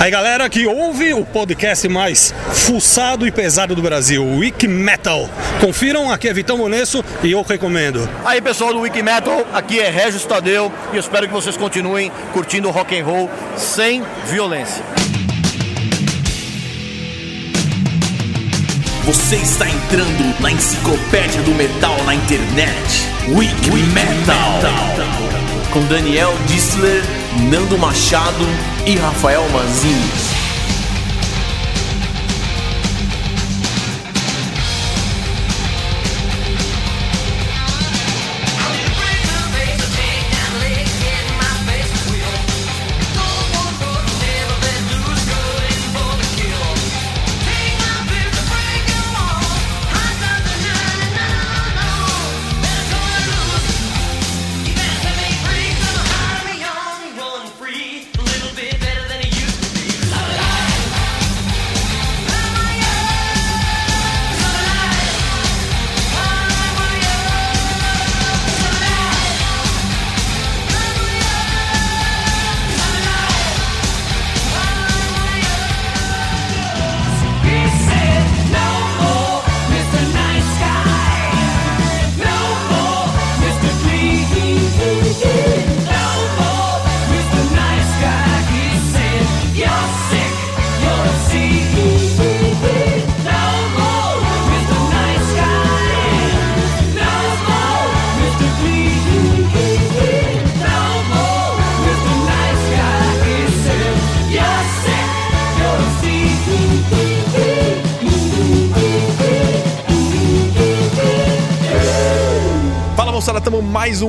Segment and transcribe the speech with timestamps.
[0.00, 5.28] Aí galera que ouve o podcast mais fuçado e pesado do Brasil, o Wiki Metal.
[5.60, 8.08] Confiram, aqui é Vitão Monesso e eu recomendo.
[8.24, 12.10] Aí pessoal do Wiki Metal, aqui é Regis Tadeu e eu espero que vocês continuem
[12.32, 14.82] curtindo rock and roll sem violência.
[19.04, 23.06] Você está entrando na enciclopédia do metal na internet.
[23.28, 24.60] Wiki Metal.
[25.74, 27.02] Com Daniel Dissler,
[27.50, 28.46] Nando Machado
[28.90, 30.29] e Rafael Manzini.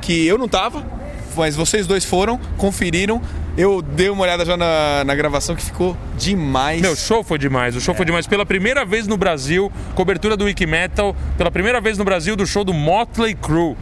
[0.00, 0.84] que eu não tava,
[1.34, 3.20] mas vocês dois foram, conferiram.
[3.56, 6.80] Eu dei uma olhada já na, na gravação que ficou demais.
[6.80, 7.76] Meu, o show foi demais.
[7.76, 8.26] O show foi demais.
[8.26, 12.44] Pela primeira vez no Brasil, cobertura do Wiki Metal, pela primeira vez no Brasil do
[12.46, 13.76] show do Motley Crue.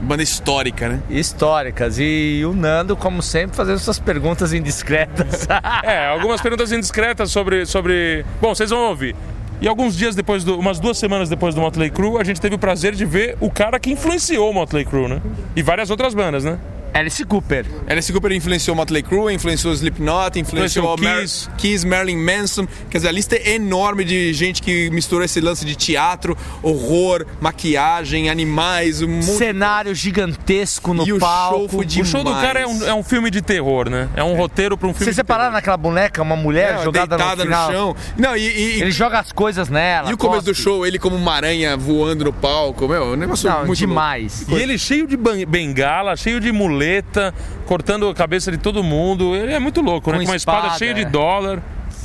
[0.00, 1.02] Banda histórica, né?
[1.10, 1.98] Históricas.
[1.98, 5.48] E o Nando, como sempre, fazendo suas perguntas indiscretas.
[5.82, 7.66] É, algumas perguntas indiscretas sobre.
[7.66, 8.24] sobre...
[8.40, 9.16] Bom, vocês vão ouvir.
[9.60, 12.54] E alguns dias depois, do, umas duas semanas depois do Motley Crue, a gente teve
[12.54, 15.20] o prazer de ver o cara que influenciou o Motley Crue, né?
[15.56, 16.58] E várias outras bandas, né?
[16.94, 17.64] Alice Cooper.
[17.88, 21.48] Alice Cooper influenciou Motley Crue, influenciou Slipknot, influenciou Influenciou Kiss.
[21.56, 22.66] Kiss, Marilyn Manson.
[22.90, 27.24] Quer dizer, a lista é enorme de gente que misturou esse lance de teatro, horror,
[27.40, 31.58] maquiagem, animais, um monte Cenário gigantesco no E o palco.
[31.58, 34.08] show foi de- O show do cara é um, é um filme de terror, né?
[34.16, 37.16] É um roteiro para um filme Vocês de separaram naquela boneca uma mulher É, jogada
[37.16, 37.96] deitada no no, chão.
[38.16, 40.10] Não, e, e- Ele joga as coisas nela.
[40.10, 43.48] e o começo do show, ele como uma aranha voando no palco, meu, um negócio
[43.48, 44.44] Não, muito demais.
[44.48, 45.16] E ele cheio de
[45.46, 47.34] bengala, cheio de muleta,
[47.66, 49.34] cortando a cabeça de todo mundo.
[49.34, 50.18] Ele é muito louco, né?
[50.18, 50.94] Com uma espada, espada, cheia é.
[50.94, 51.62] de dólar.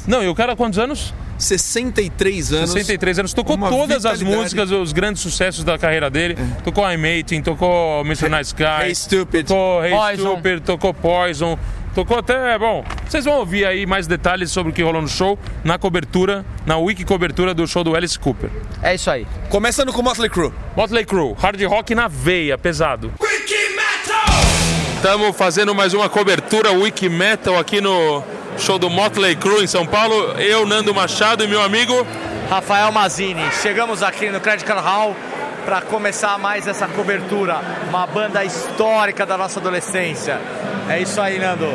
[0.07, 1.11] Não, e o cara, quantos anos?
[1.11, 1.23] louco.
[1.37, 2.71] 63 anos.
[2.71, 3.33] 63 anos.
[3.33, 4.23] Tocou todas as vitalidade.
[4.23, 4.37] É.
[4.37, 6.37] músicas, os grandes sucessos da carreira dele.
[6.63, 8.29] Tocou I'm 18, tocou Mr.
[8.29, 8.87] Nice Guy.
[8.87, 9.47] Hey Stupid.
[9.47, 10.31] Tocou Hey Poison.
[10.31, 11.59] Stupid, tocou Poison.
[11.93, 15.37] Tocou até, bom, vocês vão ouvir aí mais detalhes sobre o que rolou no show,
[15.63, 18.49] na cobertura, na wiki cobertura do show do Alice Cooper.
[18.81, 19.27] É isso aí.
[19.49, 20.51] Começando com Motley Crue.
[20.75, 23.13] Motley Crue, hard rock na veia, pesado.
[25.03, 28.23] Estamos fazendo mais uma cobertura Wiki Metal aqui no
[28.57, 30.15] show do Motley Crue em São Paulo.
[30.39, 32.07] Eu, Nando Machado e meu amigo.
[32.49, 35.13] Rafael Mazini, chegamos aqui no Credit Card Hall
[35.65, 37.59] para começar mais essa cobertura.
[37.89, 40.39] Uma banda histórica da nossa adolescência.
[40.87, 41.67] É isso aí, Nando.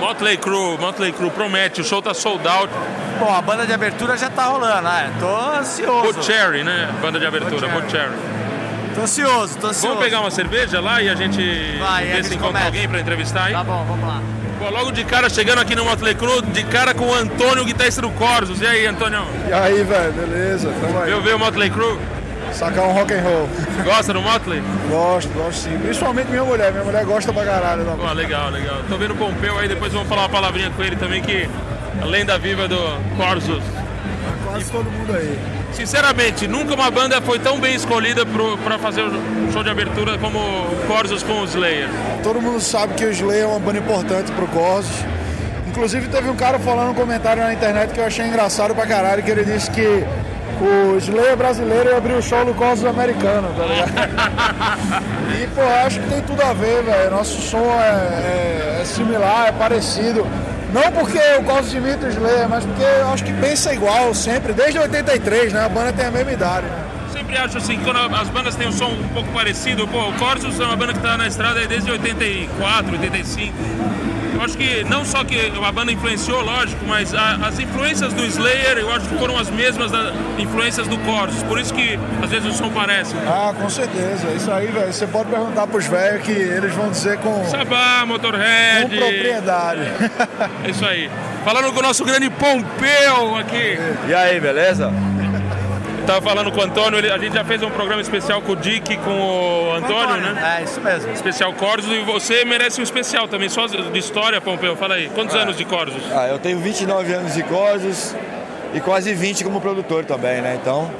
[0.00, 2.72] Motley Crue, Motley Crue promete, o show tá sold out.
[3.20, 5.12] Bom, a banda de abertura já tá rolando, né?
[5.20, 6.12] Tô ansioso.
[6.12, 6.92] Boot Cherry, né?
[7.00, 8.33] Banda de abertura, Boot Cherry.
[8.94, 9.88] Tô ansioso, tô ansioso.
[9.88, 12.66] Vamos pegar uma cerveja lá e a gente Vai, gente se encontra começa.
[12.66, 13.52] alguém pra entrevistar aí?
[13.52, 14.22] Tá bom, vamos lá.
[14.58, 18.00] Pô, logo de cara, chegando aqui no Motley Crue, de cara com o Antônio, guitarrista
[18.00, 18.60] do Corsos.
[18.60, 19.24] E aí, Antônio?
[19.48, 20.72] E aí, velho, beleza?
[20.80, 21.10] Tamo aí.
[21.10, 21.98] Viu, viu o Motley Crue?
[22.52, 23.48] sacar um rock and roll.
[23.84, 24.62] Gosta do Motley?
[24.88, 25.76] Gosto, gosto sim.
[25.78, 26.70] Principalmente minha mulher.
[26.70, 27.84] Minha mulher gosta pra caralho.
[27.84, 28.76] da Pô, legal, legal.
[28.88, 31.48] Tô vendo o Pompeu aí, depois vamos falar uma palavrinha com ele também, que
[32.00, 32.78] a lenda viva do
[33.16, 33.62] Corsos.
[34.44, 35.36] Quase todo mundo aí.
[35.74, 40.16] Sinceramente, nunca uma banda foi tão bem escolhida pro, pra fazer o show de abertura
[40.18, 41.88] como o Corsos com o Slayer.
[42.22, 44.94] Todo mundo sabe que o Slayer é uma banda importante pro Corsos.
[45.66, 49.22] Inclusive teve um cara falando um comentário na internet que eu achei engraçado pra caralho,
[49.22, 50.04] que ele disse que
[50.60, 55.02] o Slayer brasileiro ia abrir o show do Corsos americano, tá ligado?
[55.42, 57.10] e, pô, acho que tem tudo a ver, velho.
[57.10, 60.24] Nosso som é, é- é similar, é parecido.
[60.74, 64.52] Não porque o Corsos imita o Slayer, mas porque eu acho que pensa igual sempre,
[64.52, 65.64] desde 83, né?
[65.64, 66.84] A banda tem a mesma idade, né?
[67.12, 70.58] Sempre acho assim, quando as bandas têm um som um pouco parecido, pô, o Corsos
[70.58, 73.54] é uma banda que tá na estrada desde 84, 85.
[74.34, 78.24] Eu acho que não só que a banda influenciou, lógico, mas a- as influências do
[78.26, 81.42] Slayer eu acho que foram as mesmas das influências do Corsos.
[81.44, 83.14] Por isso que às vezes o som parece.
[83.26, 84.26] Ah, com certeza.
[84.36, 84.92] Isso aí, velho.
[84.92, 88.96] Você pode perguntar pros velhos que eles vão dizer com, Sabá, com Motorhead.
[88.96, 89.80] propriedade.
[90.64, 91.08] É isso aí.
[91.44, 93.78] Falando com o nosso grande Pompeu aqui.
[94.08, 94.90] E aí, beleza?
[96.04, 98.52] Eu tava falando com o Antônio, ele- a gente já fez um programa especial com
[98.52, 100.58] o Dick, com o Antônio, né?
[100.60, 101.10] É, isso mesmo.
[101.10, 104.76] Especial Corsos e você merece um especial também, só de história, Pompeu.
[104.76, 106.02] Fala aí, quantos anos de Corsos?
[106.14, 108.14] Ah, eu tenho 29 anos de Corsos
[108.74, 110.58] e quase 20 como produtor também, né?
[110.60, 110.90] Então,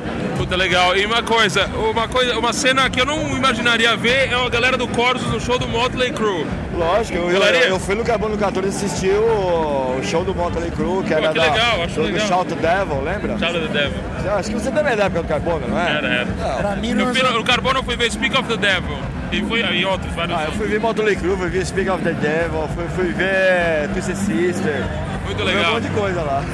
[0.44, 0.94] Puta legal.
[0.94, 4.76] E uma coisa, uma coisa, uma cena que eu não imaginaria ver é a galera
[4.76, 6.46] do Corsos no show do Motley Crue.
[6.76, 11.14] lógico, eu, eu, fui no Carbono 14 assistir o, o show do Motley Crue, que
[11.14, 12.29] era que da, legal, acho do, do legal.
[12.29, 13.38] Shout the Devil, lembra?
[13.38, 13.99] Shout the Devil.
[14.37, 15.96] Acho que você também é da época do Carbono, não é?
[15.96, 16.26] Era, era.
[16.58, 18.99] Pra mim, No, não no Carbono eu fui ver Speak of the Devil.
[19.32, 20.38] E fui e outros, vários.
[20.38, 23.88] Ah, eu fui ver Motley Crue, fui ver Speak of the Devil, fui, fui ver
[23.94, 24.85] Twisted Sister,
[25.25, 25.73] Muito fui ver um legal.
[25.73, 26.44] monte de coisa lá.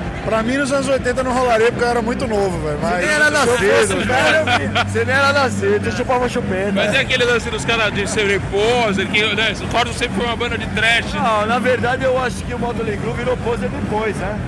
[0.30, 2.78] Pra mim, nos anos 80 não rolaria porque eu era muito novo, velho.
[2.80, 4.36] Mas Você nem era eu nascido, velho,
[4.78, 6.72] eu- você nem era nascido, você chupava chupeta.
[6.72, 10.26] Mas é aquele lance dos caras de ser poser, que né, o Corsos sempre foi
[10.26, 11.12] uma banda de trash.
[11.14, 14.38] Não, na verdade eu acho que o Motley Crue virou poser depois, né?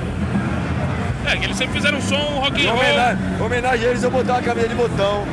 [1.26, 2.80] É, que eles sempre fizeram um som rock and roll.
[2.80, 5.24] homenagem, homenagem a eles eu botar uma camisa de botão,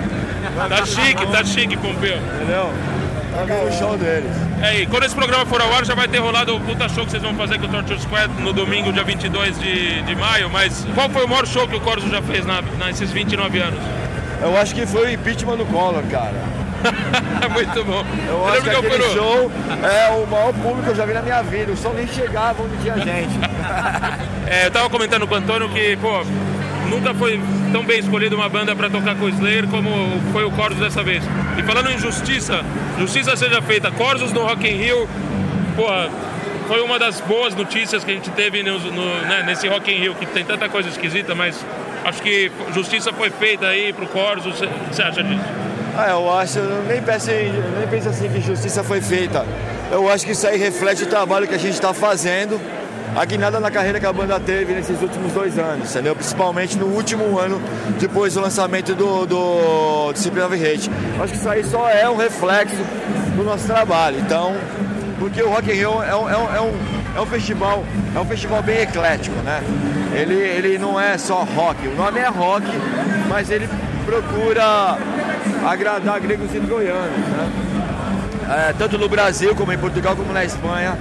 [0.68, 2.18] Tá chique, tá chique, Pompeu.
[2.18, 2.74] entendeu?
[3.46, 4.32] Ver o show deles.
[4.62, 7.06] É, e quando esse programa for ao ar, já vai ter rolado o puta show
[7.06, 10.50] que vocês vão fazer com o Torture Squad no domingo, dia 22 de, de maio.
[10.50, 13.80] Mas qual foi o maior show que o Corso já fez na, nesses 29 anos?
[14.42, 16.60] Eu acho que foi o impeachment do Collor, cara.
[17.52, 18.06] Muito bom.
[18.28, 19.52] Eu acho que lembro aquele show
[19.84, 21.72] é o maior público que eu já vi na minha vida.
[21.72, 23.38] O som nem chegava onde tinha gente.
[24.52, 26.24] É, eu tava comentando com o Antônio que, pô,
[26.90, 27.40] nunca foi
[27.72, 29.90] tão bem escolhida uma banda pra tocar com o Slayer como
[30.32, 31.24] foi o Corsos dessa vez.
[31.58, 32.62] E falando em justiça,
[32.98, 35.08] justiça seja feita, Corsos no Rock in Rio,
[35.76, 35.86] pô,
[36.68, 40.00] foi uma das boas notícias que a gente teve no, no- né, nesse Rock in
[40.00, 41.64] Rio, que tem tanta coisa esquisita, mas
[42.06, 44.62] acho que justiça foi feita aí pro Corsos.
[44.62, 45.44] O que você acha disso?
[45.98, 49.46] Ah, eu acho, eu nem penso, nem penso assim que justiça foi feita.
[49.92, 52.60] Eu acho que isso aí reflete o trabalho que a gente está fazendo.
[53.16, 56.16] A guinada na carreira que a banda teve nesses últimos dois anos, entendeu?
[56.16, 57.62] Principalmente no último ano,
[58.00, 60.90] depois do lançamento do, do Discipline of Hate.
[61.20, 62.78] Acho que isso aí só é um reflexo
[63.36, 64.20] do nosso trabalho.
[64.20, 64.56] Então,
[65.18, 66.74] porque o Rock in Rio é um, é um, é um,
[67.18, 67.84] é um festival,
[68.16, 69.62] é um festival bem eclético, né?
[70.14, 72.66] Ele, ele não é só rock, o nome é rock,
[73.28, 73.68] mas ele
[74.06, 74.98] procura
[75.68, 77.52] agradar gregos e troianos, né?
[78.50, 80.98] É, tanto no Brasil como em Portugal como na Espanha.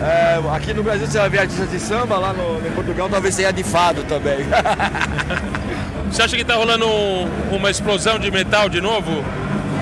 [0.00, 3.36] É, aqui no Brasil você vai ver artistas de samba, lá no, em Portugal talvez
[3.36, 4.38] tenha de fado também.
[6.10, 9.24] Você acha que tá rolando um- uma explosão de metal de novo?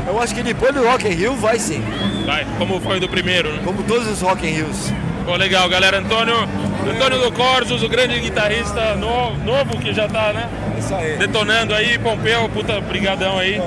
[0.06, 1.82] Eu acho que depois do Rock in Rio vai sim,
[2.26, 3.60] Vai, como foi do primeiro, né?
[3.64, 4.92] como todos os Rock in Rios.
[5.28, 5.98] Pô, legal, galera.
[5.98, 6.48] Antônio,
[6.90, 10.48] Antônio do Corsos, o grande guitarrista no- novo que já tá, né?
[10.78, 11.18] Isso aí.
[11.18, 13.60] Detonando aí, Pompeu, puta, brigadão aí.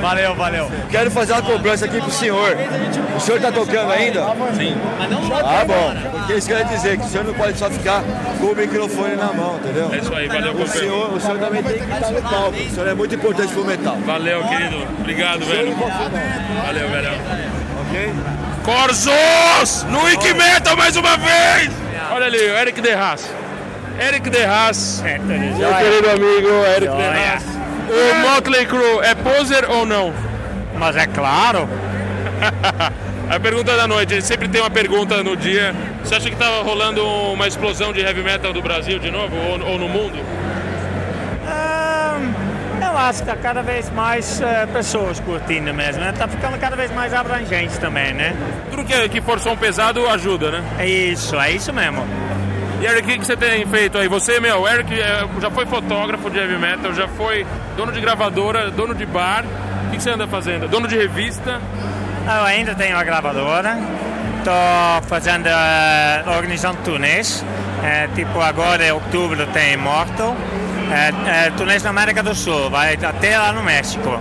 [0.00, 0.70] Valeu, valeu.
[0.88, 2.56] Quero fazer uma cobrança aqui pro senhor.
[3.16, 4.20] O senhor tá tocando ainda?
[4.56, 4.76] Sim.
[5.44, 5.94] Ah, bom.
[6.18, 8.04] Porque isso quer dizer que o senhor não pode só ficar
[8.38, 9.90] com o microfone na mão, entendeu?
[9.92, 10.68] É isso aí, valeu, O Pompeu.
[10.80, 12.50] senhor, o senhor também tem que estar no palco.
[12.50, 13.96] O senhor é muito importante pro metal.
[14.06, 14.86] Valeu, querido.
[15.00, 15.74] Obrigado, velho.
[15.74, 17.10] Valeu, velho.
[17.88, 18.12] Ok?
[18.64, 19.84] Corsos!
[19.84, 20.02] No
[20.34, 21.70] Metal mais uma vez!
[22.12, 23.30] Olha ali, o Eric De Haas.
[23.98, 25.02] Eric De Haas.
[25.02, 27.44] Meu querido amigo Eric De Haas.
[27.88, 30.12] O Motley Crue é poser ou não?
[30.74, 31.68] Mas é claro.
[33.30, 35.72] A pergunta da noite, ele sempre tem uma pergunta no dia.
[36.02, 39.72] Você acha que tá rolando uma explosão de heavy metal do Brasil de novo ou,
[39.72, 40.18] ou no mundo?
[43.00, 46.12] Acho que cada vez mais eh, pessoas curtindo mesmo, né?
[46.12, 48.36] Tá ficando cada vez mais abrangente também, né?
[48.70, 50.62] Tudo que, que for som pesado ajuda, né?
[50.78, 52.06] É isso, é isso mesmo.
[52.80, 54.06] E Eric, o que você tem feito aí?
[54.06, 58.70] Você, meu, Eric é, já foi fotógrafo de heavy metal, já foi dono de gravadora,
[58.70, 59.44] dono de bar.
[59.86, 60.68] O que, você anda fazendo?
[60.68, 61.60] Dono de revista?
[62.26, 63.78] Eu ainda tenho a gravadora.
[64.38, 67.44] Estou fazendo, eh, organizando turnês.
[67.82, 70.36] Eh, tipo agora em outubro tem Mortal.
[70.92, 71.12] Eh,
[71.46, 74.18] eh, turnês na América do Sul, vai até lá no México.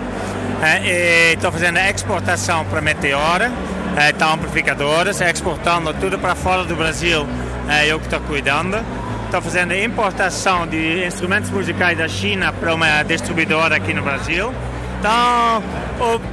[1.34, 3.52] Estou fazendo exportação para Meteora,
[3.98, 7.26] eh, tá amplificadoras, exportando tudo para fora do Brasil.
[7.70, 8.78] eh, eu que estou cuidando.
[9.26, 14.52] Estou fazendo importação de instrumentos musicais da China para uma distribuidora aqui no Brasil.
[15.00, 15.64] Então,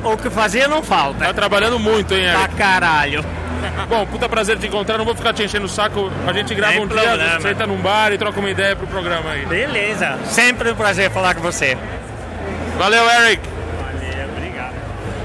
[0.02, 1.26] o, o que fazer não falta.
[1.26, 2.55] Tá trabalhando muito, hein, Pra Eric?
[2.57, 3.25] caralho.
[3.89, 4.99] Bom, puta prazer te encontrar.
[4.99, 6.11] Não vou ficar te enchendo o saco.
[6.27, 7.41] A gente grava Sem um dia, problema.
[7.41, 9.47] senta num bar e troca uma ideia pro programa aí.
[9.47, 10.19] Beleza.
[10.27, 11.77] Sempre um prazer falar com você.
[12.79, 13.43] Valeu, Eric.
[13.81, 14.75] Valeu, obrigado.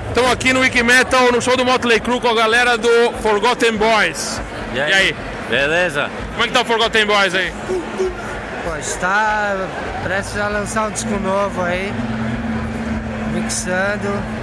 [0.09, 3.75] Estamos aqui no Wiki Metal, no show do Motley Crue com a galera do Forgotten
[3.77, 4.41] Boys.
[4.73, 5.15] E aí?
[5.49, 6.09] Beleza?
[6.31, 7.51] Como é que tá o Forgotten Boys aí?
[7.67, 9.55] Pô, está
[10.03, 11.91] prestes a lançar um disco novo aí,
[13.33, 14.40] mixando.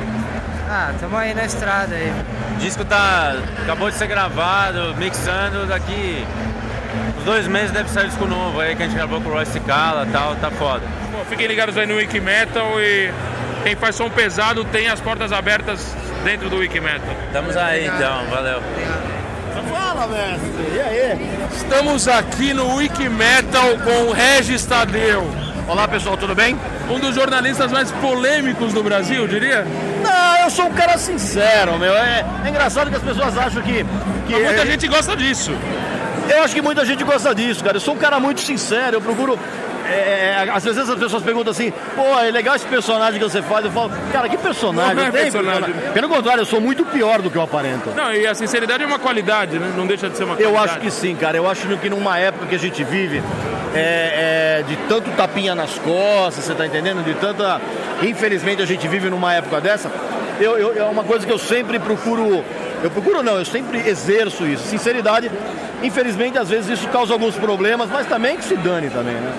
[0.71, 2.13] Ah, tamo aí na estrada aí.
[2.55, 3.35] O disco tá.
[3.63, 6.27] acabou de ser gravado, mixando daqui.
[7.19, 9.59] Uns dois meses deve sair disco novo aí que a gente gravou com o Royce
[9.61, 10.83] Cala e tal, tá foda.
[11.11, 13.11] Bom, fiquem ligados aí no Wiki Metal e
[13.63, 17.15] quem faz som pesado tem as portas abertas dentro do Wiki Metal.
[17.27, 18.63] Estamos aí então, valeu.
[19.71, 20.75] Fala, mestre.
[20.75, 21.39] E aí?
[21.57, 25.27] Estamos aqui no Wiki Metal com o Regis Tadeu.
[25.67, 26.59] Olá, pessoal, tudo bem?
[26.89, 29.67] Um dos jornalistas mais polêmicos do Brasil, eu diria.
[30.09, 31.93] Não, eu sou um cara sincero, meu.
[31.95, 33.85] É, é engraçado que as pessoas acham que.
[34.27, 35.53] que Mas muita é- gente gosta disso.
[36.29, 37.77] Eu acho que muita gente gosta disso, cara.
[37.77, 39.39] Eu sou um cara muito sincero, eu procuro.
[39.91, 43.65] é, às vezes as pessoas perguntam assim, pô, é legal esse personagem que você faz.
[43.65, 44.95] Eu falo, cara, que personagem?
[44.95, 45.75] Não é Tem personagem.
[45.95, 47.91] Pelo contrário, eu sou muito pior do que eu aparento.
[47.97, 49.73] Não, e a sinceridade é uma qualidade, né?
[49.75, 50.71] Não deixa de ser uma Eu qualidade.
[50.73, 51.39] acho que sim, cara.
[51.39, 53.23] Eu acho que numa época que a gente vive,
[53.75, 57.03] é, é, de tanto tapinha nas costas, você tá entendendo?
[57.05, 57.61] De tanta.
[58.03, 59.91] Infelizmente a gente vive numa época dessa.
[60.41, 62.45] Eu, eu- é uma coisa que eu sempre procuro.
[62.83, 64.63] Eu procuro não, eu sempre exerço isso.
[64.69, 65.31] Sinceridade,
[65.83, 69.33] infelizmente, às vezes isso causa alguns problemas, mas também que se dane também, né?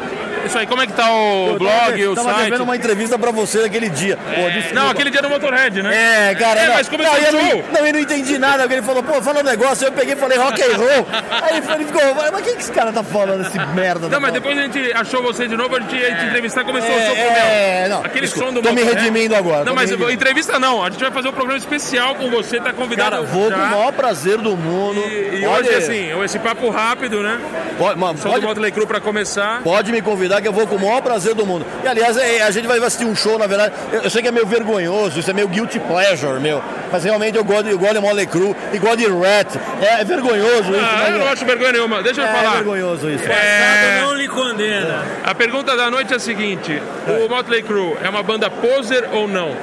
[0.46, 2.44] Isso aí, como é que tá o blog, eu o tava site?
[2.46, 4.18] devendo uma entrevista pra você naquele dia.
[4.18, 4.74] Pô, desculpa.
[4.74, 6.30] Não, aquele dia do Motorhead, né?
[6.32, 7.42] É, cara, É, não, mas começou não, eu não,
[7.72, 10.38] não, eu não entendi nada, ele falou, pô, fala um negócio, eu peguei e falei
[10.38, 11.08] rock and roll.
[11.44, 14.08] Aí ele, ele ficou, mas o que, que esse cara tá falando, esse merda?
[14.10, 16.90] Não, mas depois a gente achou você de novo, a gente ia te entrevistar, começou
[16.90, 17.90] o É, com o é, Mel.
[17.90, 19.00] não, Aquele desculpa, som do tô me Motorhead.
[19.06, 20.12] redimindo agora, Não, me mas redimindo.
[20.14, 23.50] entrevista não, a gente vai fazer um programa especial com você, tá convidado Cara, vou
[23.50, 23.56] já.
[23.58, 25.00] com o maior prazer do mundo.
[25.02, 27.40] E, e Olha, hoje, assim, esse papo rápido, né?
[27.78, 29.62] Pode, mano, pode, do Motley Crue pra começar.
[29.64, 31.66] pode me convidar que eu vou com o maior prazer do mundo.
[31.84, 33.74] E aliás, é, a gente vai assistir um show, na verdade.
[33.92, 36.62] Eu, eu sei que é meio vergonhoso, isso é meio guilty pleasure, meu.
[36.92, 39.56] Mas realmente eu gosto, eu gosto de Motley Crue e gosto de Rat.
[39.82, 42.02] É, é vergonhoso isso, Ah, mas eu não acho vergonha nenhuma.
[42.04, 42.56] Deixa eu é, falar.
[42.56, 43.24] vergonhoso isso.
[43.30, 45.06] É, Não lhe condena.
[45.24, 49.28] a pergunta da noite é a seguinte: o Motley Crue é uma banda poser ou
[49.28, 49.56] não?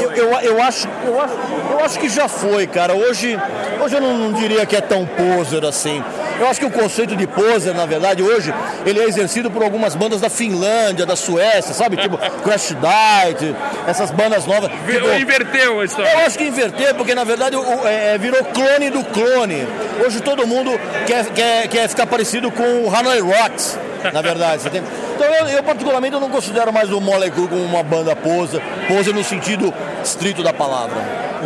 [0.00, 1.34] Eu, eu, eu acho, eu, acho,
[1.70, 2.94] eu acho que já foi, cara.
[2.94, 3.38] Hoje,
[3.82, 6.02] hoje eu não, não diria que é tão poser assim.
[6.40, 8.52] Eu acho que o conceito de poser, na verdade, hoje,
[8.86, 11.96] ele é exercido por algumas bandas da Finlândia, da Suécia, sabe?
[11.96, 13.54] Tipo Crash Diet,
[13.86, 14.70] essas bandas novas.
[14.86, 16.10] Vi- Tipo, Inverteu a história.
[16.10, 19.66] eu acho que inverter, porque na verdade o- é, virou clone do clone.
[20.04, 20.70] Hoje todo mundo
[21.06, 23.78] quer, quer, quer ficar parecido com o Hanoi Rocks,
[24.12, 24.62] na verdade.
[24.62, 24.82] você tem-
[25.22, 28.60] Então eu, eu, particularmente eu não considero mais o Motley Crue como uma banda poser,
[28.88, 30.96] poser no sentido estrito da palavra.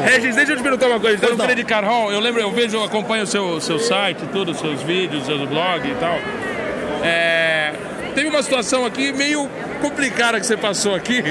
[0.02, 1.18] Regis, deixa eu te perguntar uma coisa.
[1.18, 4.80] Credit Card Hall, eu lembro, eu vejo, eu acompanho o seu, seu site, tudo, seus
[4.80, 6.18] vídeos, seus blogs e tal.
[7.04, 7.74] É,
[8.14, 9.46] teve uma situação aqui meio
[9.82, 11.22] complicada que você passou aqui.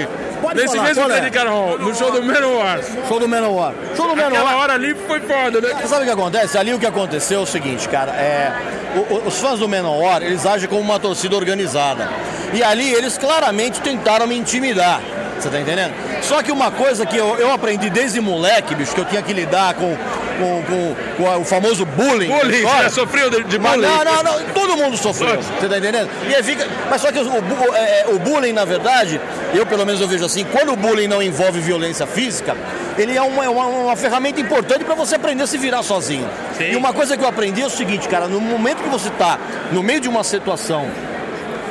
[0.42, 1.50] Pode nesse falar, mesmo qual é?
[1.50, 2.80] Hall, no show do Manowar.
[3.08, 3.74] Show do Manowar.
[3.96, 4.56] Show do Aquela Manowar.
[4.58, 5.70] hora ali foi foda, né?
[5.88, 6.58] Sabe o que acontece?
[6.58, 8.52] Ali o que aconteceu é o seguinte, cara, é,
[8.96, 12.10] o- o- os fãs do Menor, eles agem como uma torcida organizada.
[12.54, 15.02] E ali eles claramente tentaram me intimidar.
[15.40, 15.94] Você tá entendendo?
[16.22, 19.34] Só que uma coisa que eu, eu aprendi desde moleque, bicho, que eu tinha que
[19.34, 19.96] lidar com,
[20.38, 22.28] com, com- com o famoso bullying.
[22.28, 23.82] Bullying, você já sofreu de, de bullying?
[23.82, 26.10] não, não, não, todo mundo sofreu, você tá entendendo?
[26.28, 29.20] E fica, mas só que o, bu- é, o bullying, na verdade,
[29.54, 32.56] eu pelo menos eu vejo assim, quando o bullying não envolve violência física,
[32.98, 36.28] ele é uma, é uma, uma ferramenta importante para você aprender a se virar sozinho.
[36.58, 36.72] Sim.
[36.72, 39.38] E uma coisa que eu aprendi é o seguinte, cara, no momento que você tá
[39.72, 40.88] no meio de uma situação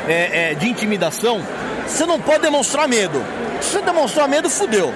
[0.09, 1.41] é, é, de intimidação,
[1.87, 3.23] você não pode demonstrar medo.
[3.61, 4.93] Se você demonstrar medo, fudeu.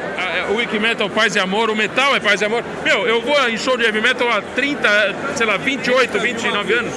[0.50, 2.64] O Wiki Metal Paz e Amor, o metal é paz e amor.
[2.84, 4.88] Meu, eu vou em show de heavy metal há 30,
[5.36, 6.92] sei lá, 28, 29 anos.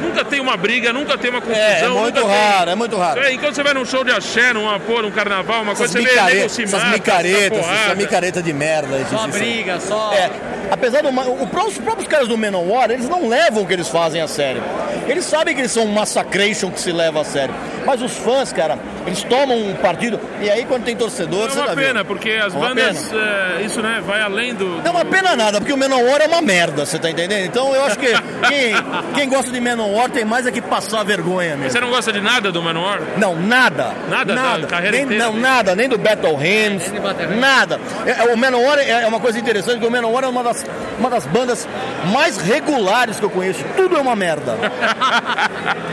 [0.00, 1.62] Nunca tem uma briga, nunca tem uma confusão.
[1.62, 3.20] É, é muito nunca tem- raro, é muito raro.
[3.22, 6.10] É, enquanto você vai num show de axé, numa, pô, num carnaval, uma Essas, coisa,
[6.10, 8.98] você vê se essas mata, micaretas, essa essa micareta de merda.
[9.10, 10.12] Só Só briga, só.
[10.12, 10.30] É,
[10.70, 11.08] apesar do.
[11.08, 14.62] o Os próprios caras do Menor, eles não levam o que eles fazem a sério.
[15.08, 17.54] Eles sabem que eles são um massacration que se leva a sério.
[17.86, 21.58] Mas os fãs, cara, eles tomam um partido e aí quando tem torcedor, É você
[21.60, 21.76] uma viu.
[21.86, 24.64] pena, porque as É bandas, é, isso né, vai além do.
[24.82, 27.44] Não é uma pena nada, porque o Menor é uma merda, você tá entendendo?
[27.46, 28.06] Então eu acho que
[28.48, 28.74] quem,
[29.14, 31.70] quem gosta de Menor tem mais é que passar vergonha mesmo.
[31.70, 33.00] Você não gosta de nada do Manowar?
[33.16, 33.92] Não, nada.
[34.08, 34.66] Nada da nada.
[34.66, 35.24] carreira nem, inteira?
[35.24, 36.92] Não, nada, nem do Battle Hymns,
[37.38, 37.80] nada.
[38.06, 40.64] É, é, o Menor é, é uma coisa interessante, porque o Menor é uma das,
[40.98, 41.68] uma das bandas
[42.12, 43.62] mais regulares que eu conheço.
[43.76, 44.54] Tudo é uma merda.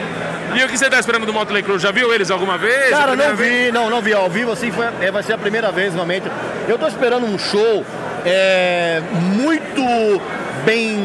[0.56, 1.80] E o que você tá esperando do Motley Crue?
[1.80, 2.90] Já viu eles alguma vez?
[2.90, 3.66] Cara, não vez?
[3.66, 4.14] vi, não, não vi.
[4.14, 6.30] Ao vivo assim foi, é, vai ser a primeira vez realmente.
[6.68, 7.86] Eu tô esperando um show
[8.26, 10.22] é, muito
[10.66, 11.00] bem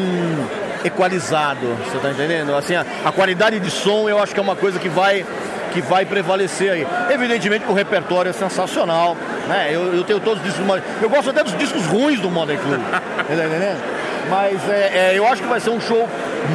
[0.83, 2.55] equalizado, você tá entendendo?
[2.55, 5.25] Assim, a, a qualidade de som eu acho que é uma coisa que vai
[5.71, 6.87] que vai prevalecer aí.
[7.09, 9.15] Evidentemente que o repertório é sensacional,
[9.47, 9.67] né?
[9.69, 10.65] Eu, eu tenho todos os discos,
[11.01, 12.79] eu gosto até dos discos ruins do Modern Club,
[13.29, 13.81] entendendo?
[14.29, 16.07] Mas é, é, eu acho que vai ser um show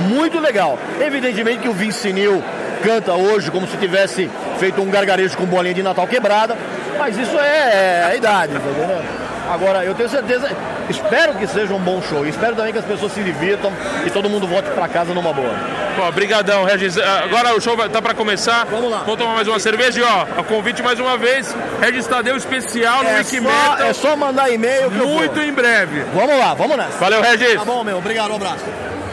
[0.09, 0.79] muito legal.
[1.01, 2.43] Evidentemente que o Vince Neil
[2.83, 6.57] canta hoje como se tivesse feito um gargarejo com bolinha de Natal quebrada,
[6.99, 9.23] mas isso é, é a idade, tá entendendo?
[9.51, 10.51] Agora, eu tenho certeza,
[10.89, 13.73] espero que seja um bom show, espero também que as pessoas se divirtam
[14.07, 15.53] e todo mundo volte pra casa numa boa.
[15.97, 16.97] Pô, brigadão, Regis.
[16.97, 18.65] Ah, Agora o show tá pra começar.
[18.65, 18.99] Vamos lá.
[19.05, 21.55] Vamos tomar mais uma cerveja e ó, a convite mais uma vez.
[21.83, 23.87] Regis Tadeu especial no É Wiki só, Metal.
[23.87, 25.17] é só mandar e-mail que eu vou.
[25.19, 26.03] Muito em breve.
[26.15, 26.97] Vamos lá, vamos nessa.
[26.99, 27.55] Valeu, Regis.
[27.57, 27.99] Tá bom, meu.
[27.99, 28.65] Obrigado, um abraço.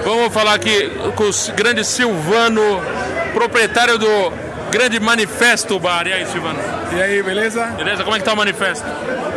[0.05, 2.81] Vamos falar aqui com o grande Silvano,
[3.39, 4.33] proprietário do
[4.69, 6.05] grande Manifesto Bar.
[6.07, 6.59] E aí, Silvano?
[6.93, 7.65] E aí, beleza?
[7.67, 8.03] Beleza?
[8.03, 8.85] Como é que tá o Manifesto?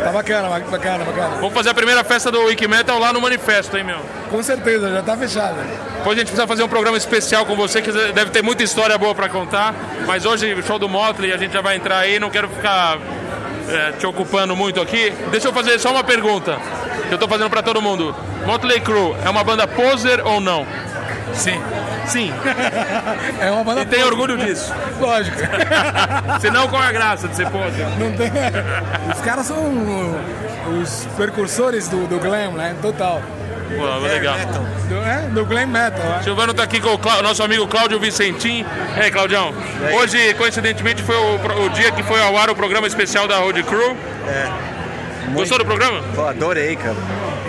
[0.03, 1.35] Tá bacana, bacana, bacana.
[1.39, 3.99] Vamos fazer a primeira festa do Wiki Metal lá no Manifesto, hein, meu?
[4.29, 5.55] Com certeza, já tá fechado.
[5.95, 8.97] Depois a gente precisa fazer um programa especial com você, que deve ter muita história
[8.97, 9.73] boa pra contar.
[10.05, 12.97] Mas hoje, show do Motley, a gente já vai entrar aí, não quero ficar
[13.69, 15.13] é, te ocupando muito aqui.
[15.31, 16.57] Deixa eu fazer só uma pergunta,
[17.07, 18.13] que eu tô fazendo pra todo mundo.
[18.45, 20.67] Motley Crue é uma banda poser ou não?
[21.33, 21.61] Sim.
[22.05, 22.31] Sim.
[23.39, 24.73] É uma banda E tem orgulho disso?
[24.99, 25.37] Lógico.
[26.41, 27.87] Senão, qual é a graça de ser poser?
[27.97, 28.31] Não tem...
[29.13, 30.15] Os caras são
[30.81, 32.75] os precursores do, do glam, né?
[32.81, 33.21] Total.
[33.75, 34.35] Pô, legal.
[34.87, 36.05] Do, é, do glam metal.
[36.05, 36.21] né?
[36.23, 38.63] Silvano tá aqui com o Clá- nosso amigo Cláudio Vicentim.
[38.97, 39.51] E aí, Claudião?
[39.95, 43.37] Hoje, coincidentemente, foi o, pro- o dia que foi ao ar o programa especial da
[43.37, 43.97] Road Crew.
[44.27, 44.47] É.
[45.33, 46.01] Gostou do programa?
[46.13, 46.95] Pô, adorei, cara.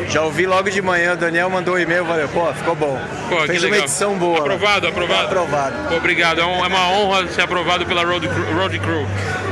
[0.09, 2.99] Já ouvi logo de manhã, o Daniel mandou um e-mail, valeu, pô, ficou bom.
[3.29, 3.87] Pô, Fez uma legal.
[3.87, 4.39] edição boa.
[4.39, 5.25] Aprovado, aprovado.
[5.27, 5.89] Aprovado.
[5.89, 8.55] Pô, obrigado, é, um- é uma honra ser aprovado pela Road Crew.
[8.57, 9.07] Road Crew.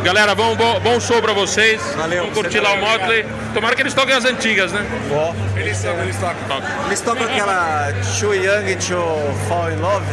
[0.05, 1.81] Galera, bom, bom, bom show pra vocês.
[1.97, 2.25] Valeu.
[2.25, 3.25] Vamos curtir lá o Motley.
[3.55, 4.85] Tomara que eles toquem as antigas, né?
[5.13, 5.33] Ó.
[5.59, 6.63] Eles tocam, eles tocam.
[6.87, 10.05] Eles tocam aquela Too Young to Fall in Love.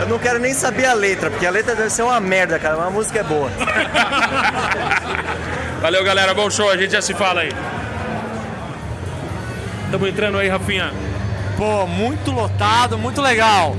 [0.00, 2.76] Eu não quero nem saber a letra, porque a letra deve ser uma merda, cara,
[2.76, 3.50] mas a música é boa.
[5.80, 6.34] Valeu, galera.
[6.34, 6.70] Bom show.
[6.70, 7.52] A gente já se fala aí.
[9.92, 10.90] Estamos entrando aí, Rafinha.
[11.54, 13.76] Pô, muito lotado, muito legal.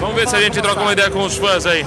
[0.00, 1.86] Vamos ver se a gente troca uma ideia com os fãs aí.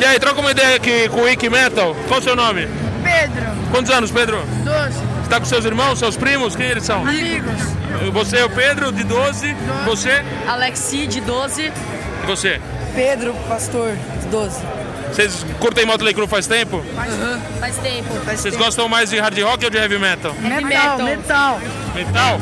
[0.00, 1.94] E aí, troca uma ideia aqui com o Wiki Metal.
[2.08, 2.66] Qual o seu nome?
[3.02, 4.42] Pedro, Quantos anos, Pedro?
[4.64, 6.56] 12, Você tá com seus irmãos, seus primos?
[6.56, 7.02] Quem eles são?
[7.02, 7.52] amigos.
[8.14, 9.54] Você é o Pedro, de 12.
[9.84, 10.24] Você?
[10.48, 11.64] Alexi, de 12.
[11.64, 12.62] E você?
[12.94, 13.92] Pedro, pastor,
[14.22, 14.58] de 12.
[15.14, 16.82] Vocês curtem Motley Crue faz tempo?
[17.60, 18.14] Faz tempo.
[18.24, 20.34] Faz Vocês gostam mais de hard rock ou de heavy metal?
[20.42, 20.98] Heavy metal.
[20.98, 21.60] Metal.
[21.94, 22.40] Metal?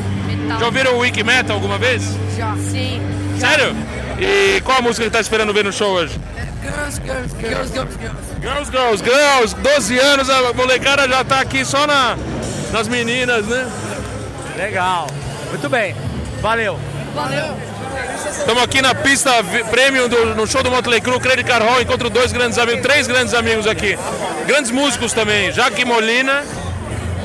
[0.59, 2.01] Já ouviram o Wiki Metal alguma vez?
[2.35, 2.55] Já.
[2.55, 2.99] Sim.
[3.39, 3.75] Sério?
[4.19, 6.19] E qual a música que tá esperando ver no show hoje?
[6.63, 8.33] Girls, girls, girls, girls, girls.
[8.41, 12.17] Girls, Girls, Girls, 12 anos, a molecada já tá aqui só na,
[12.71, 13.71] nas meninas, né?
[14.57, 15.07] Legal.
[15.51, 15.95] Muito bem.
[16.41, 16.79] Valeu.
[17.13, 17.55] Valeu.
[18.29, 19.31] Estamos aqui na pista
[19.69, 23.07] premium do, no show do Motley Crue, Credit Car Hall, encontro dois grandes amigos, três
[23.07, 23.97] grandes amigos aqui.
[24.47, 26.43] Grandes músicos também, Jaque Molina.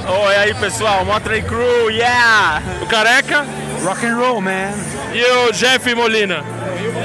[0.06, 2.62] Oi, aí pessoal, Motley Crue, yeah!
[2.82, 3.44] O Careca.
[3.82, 4.72] Rock and roll, man.
[5.12, 6.42] E o Jeff Molina.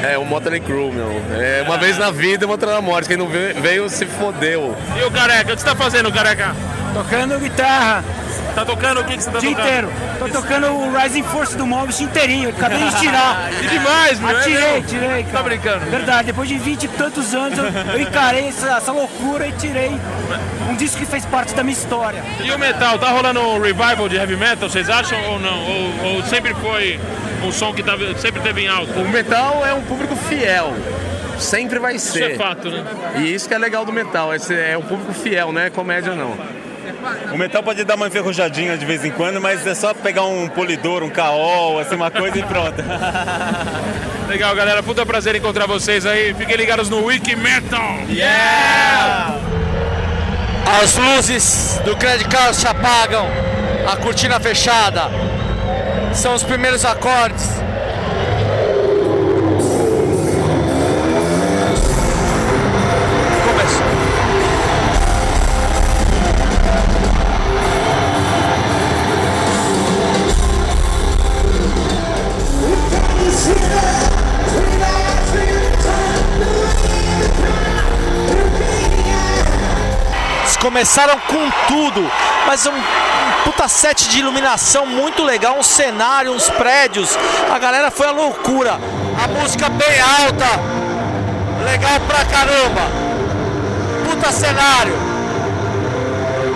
[0.04, 1.22] É, o Motley Crue, meu.
[1.32, 3.08] É uma vez na vida, uma outra na morte.
[3.08, 4.76] Quem não veio, veio se fodeu.
[5.00, 6.56] E o Careca, o que você tá fazendo, Careca?
[6.94, 8.04] Tocando guitarra.
[8.56, 9.68] Tá tocando o que, que você tá O dia tocando?
[9.68, 9.92] inteiro.
[10.20, 12.50] Tô tocando o Rising Force do Mobius inteirinho.
[12.50, 13.50] Acabei de tirar.
[13.50, 14.88] Que demais, meu, é Atirei, mesmo?
[14.88, 15.24] tirei.
[15.24, 15.44] Tá Cara.
[15.44, 15.86] brincando?
[15.90, 19.92] Verdade, depois de 20 e tantos anos eu, eu encarei essa, essa loucura e tirei
[20.70, 22.24] um disco que fez parte da minha história.
[22.44, 25.60] E o metal, tá rolando um revival de heavy metal, vocês acham ou não?
[25.64, 27.00] Ou, ou sempre foi
[27.44, 29.00] um som que tava, sempre teve em alta?
[29.00, 30.74] O metal é um público fiel.
[31.40, 32.32] Sempre vai Isso ser.
[32.34, 32.84] é fato, né?
[33.18, 34.34] E isso que é legal do metal.
[34.34, 36.38] Esse é um público fiel, não é comédia, não.
[37.34, 40.48] O metal pode dar uma enferrujadinha de vez em quando, mas é só pegar um
[40.48, 42.76] polidor, um caol, assim, uma coisa e pronto.
[44.28, 44.84] Legal, galera.
[44.84, 46.34] Puta prazer encontrar vocês aí.
[46.34, 48.00] Fiquem ligados no Wiki Metal.
[48.10, 49.36] Yeah!
[50.82, 53.28] As luzes do Credit Card se apagam,
[53.92, 55.10] a cortina fechada.
[56.14, 57.63] São os primeiros acordes.
[80.64, 82.10] Começaram com tudo,
[82.48, 87.18] mas um, um puta set de iluminação muito legal, um cenário, uns prédios.
[87.54, 88.80] A galera foi a loucura.
[89.22, 90.46] A música bem alta,
[91.66, 92.82] legal pra caramba.
[94.10, 94.96] Puta cenário,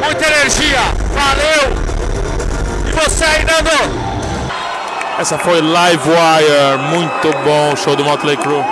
[0.02, 0.80] muita energia.
[1.14, 1.78] Valeu!
[2.88, 4.08] E você aí, Nando?
[5.20, 8.64] Essa foi Live Wire, muito bom o show do Motley Crue.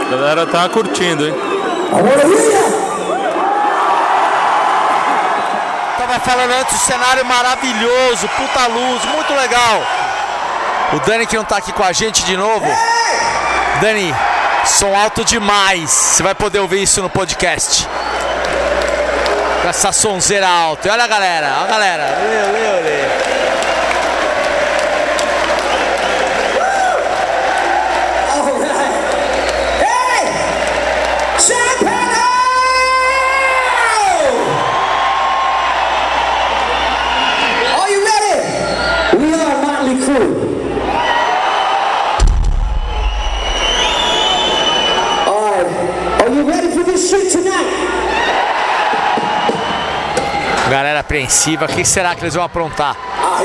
[0.00, 1.34] A galera tá curtindo, hein?
[6.24, 9.82] Falando antes, o cenário maravilhoso, puta luz, muito legal.
[10.92, 12.66] O Dani que não tá aqui com a gente de novo.
[13.80, 14.14] Dani,
[14.64, 15.90] som alto demais.
[15.90, 17.88] Você vai poder ouvir isso no podcast.
[19.62, 20.88] Com essa sonzeira alta.
[20.88, 23.25] E olha a galera, olha a galera.
[50.70, 52.96] Galera apreensiva, o que será que eles vão aprontar?
[53.18, 53.40] Ah.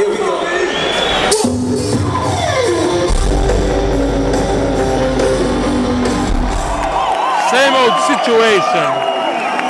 [7.52, 8.94] Same old situation.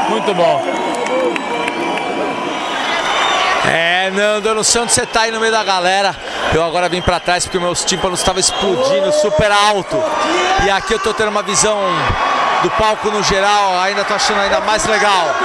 [0.10, 0.64] Muito bom.
[3.68, 6.16] É, Nando, eu não sei onde você tá aí no meio da galera.
[6.54, 10.02] Eu agora vim pra trás porque meus tímpanos estavam explodindo super alto.
[10.64, 11.80] E aqui eu tô tendo uma visão
[12.64, 15.36] do palco no geral, ainda tô achando ainda mais legal.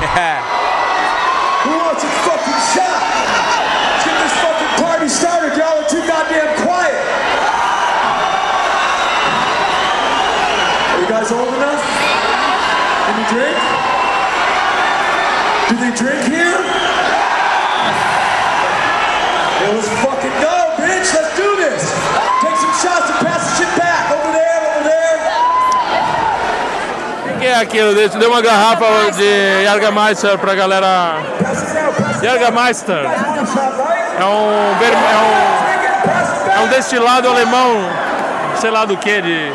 [0.00, 3.00] Who wants a fucking shot?
[3.04, 5.76] Let's get this fucking party started, y'all.
[5.76, 7.04] Are too goddamn quiet.
[10.88, 11.84] Are you guys old enough?
[13.04, 13.60] Can you drink?
[15.68, 16.64] Do they drink here?
[19.60, 20.09] Yeah, let's fucking
[27.60, 27.94] aquilo?
[27.94, 31.14] Deixa- Deu uma garrafa de Jägermeister pra galera.
[32.22, 32.96] Jägermeister
[34.18, 34.50] é um,
[34.84, 37.76] é um, é um destilado alemão,
[38.60, 39.52] sei lá do que, de.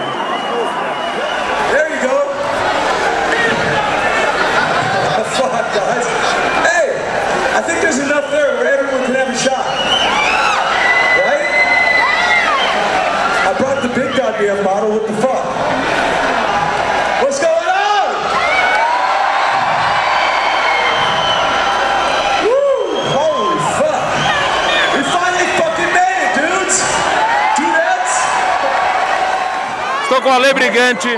[30.35, 31.17] Ale Brigante,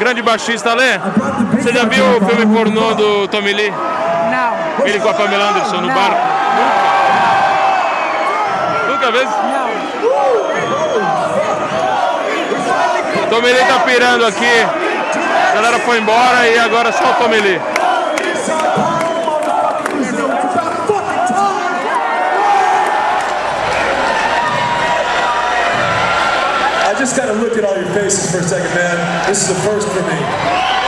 [0.00, 0.70] grande baixista.
[0.72, 0.98] Ale,
[1.52, 3.70] você já viu o filme pornô do Tommy Lee?
[3.70, 4.86] Não.
[4.86, 5.94] Ele com a Pamela Anderson no Não.
[5.94, 6.16] barco?
[8.88, 9.28] Nunca vez?
[13.30, 14.66] Tommy Lee tá pirando aqui.
[15.50, 17.60] A galera foi embora e agora só o Tommy Lee.
[26.98, 29.28] Just gotta look at all your faces for a second, man.
[29.28, 30.87] This is the first for me.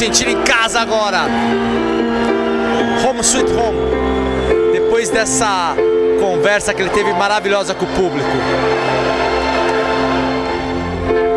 [0.00, 1.26] Sentir em casa agora.
[3.06, 3.78] Home Sweet Home.
[4.72, 5.74] Depois dessa
[6.18, 8.30] conversa que ele teve maravilhosa com o público.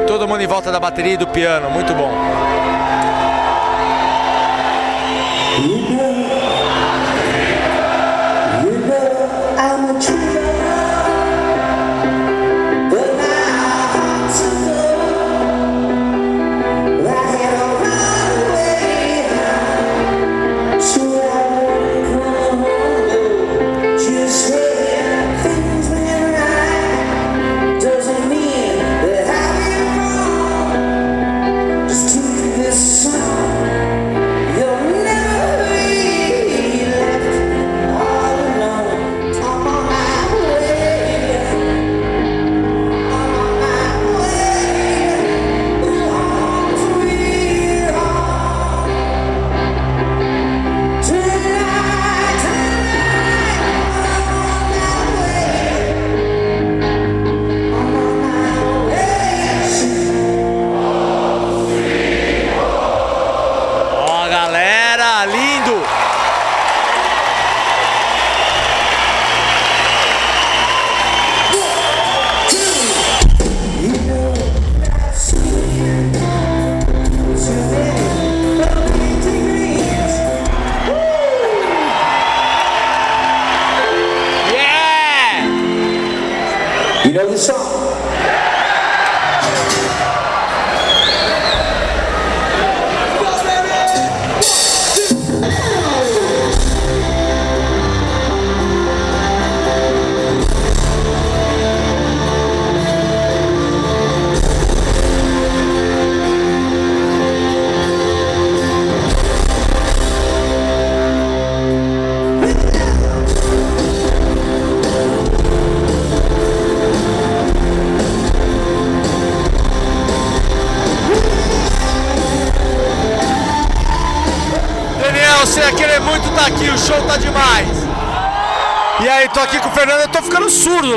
[0.08, 2.10] Todo mundo em volta da bateria e do piano, muito bom.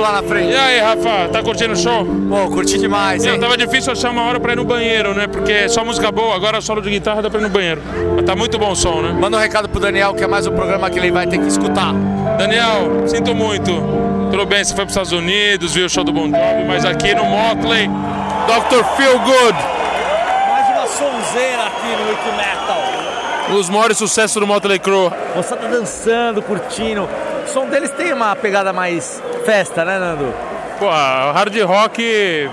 [0.07, 0.53] Lá na frente.
[0.53, 2.07] E aí, Rafa, tá curtindo o show?
[2.29, 3.39] Pô, curti demais, hein?
[3.41, 5.27] tava difícil achar uma hora pra ir no banheiro, né?
[5.27, 7.83] Porque é só música boa, agora solo de guitarra dá pra ir no banheiro.
[8.15, 9.13] Mas tá muito bom o som, né?
[9.13, 11.47] Manda um recado pro Daniel, que é mais um programa que ele vai ter que
[11.47, 11.93] escutar.
[12.39, 13.73] Daniel, sinto muito.
[14.31, 17.15] Tudo bem, você foi pros Estados Unidos, viu o show do Bon Jovi, mas aqui
[17.15, 18.85] no Motley, Dr.
[18.97, 19.59] Feel Good,
[20.51, 23.57] Mais uma sonzeira aqui no Wiki Metal.
[23.57, 25.11] dos maiores sucessos do Motley Crue.
[25.37, 27.09] Você tá dançando, curtindo.
[27.45, 30.35] O som deles tem uma pegada mais festa, né, Nando?
[30.79, 32.51] Pô, hard rock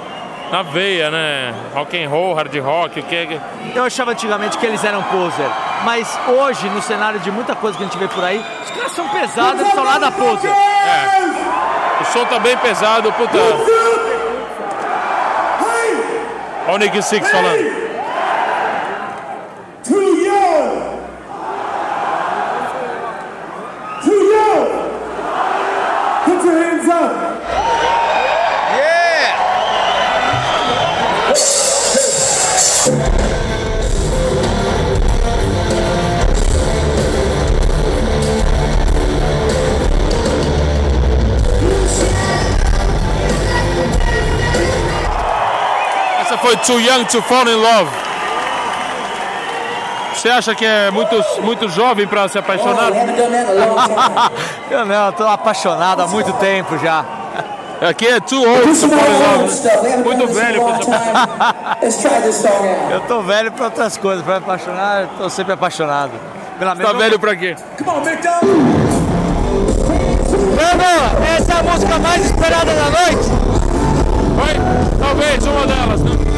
[0.52, 1.54] na veia, né?
[1.74, 3.42] Rock and roll, hard rock, o que é que...
[3.76, 5.50] Eu achava antigamente que eles eram poser,
[5.84, 8.92] mas hoje, no cenário de muita coisa que a gente vê por aí, os caras
[8.92, 10.52] são pesados, eles são lá da poser.
[10.52, 12.02] É.
[12.02, 13.38] O som tá bem pesado, puta.
[16.66, 17.83] Olha o Nick Six falando.
[46.66, 47.92] Too Young to Fall in Love.
[50.14, 52.90] Você acha que é muito, muito jovem pra se apaixonar?
[54.72, 57.04] eu não, eu tô apaixonado há muito tempo já.
[57.82, 60.04] Aqui é Too Old to Fall in Love.
[60.04, 61.78] Muito velho apaixonar.
[62.92, 66.12] Eu tô velho pra outras coisas, pra me apaixonar, eu tô sempre apaixonado.
[66.58, 67.58] Pela Tá velho pra quê?
[70.74, 73.30] Mano, essa é a música mais esperada da noite?
[74.38, 74.56] Oi?
[75.00, 76.02] Talvez, uma delas.
[76.02, 76.33] Né?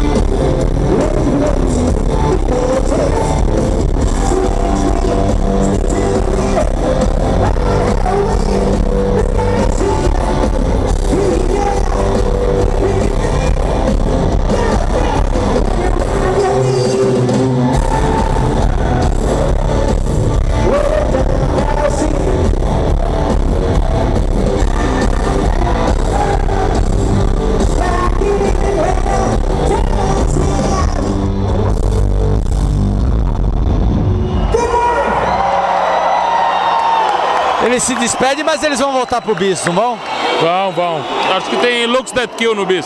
[37.76, 40.00] Eles se despedem, mas eles vão voltar pro bis, não vão?
[40.40, 41.06] Vão, vão.
[41.36, 42.86] Acho que tem Looks That Kill no bis.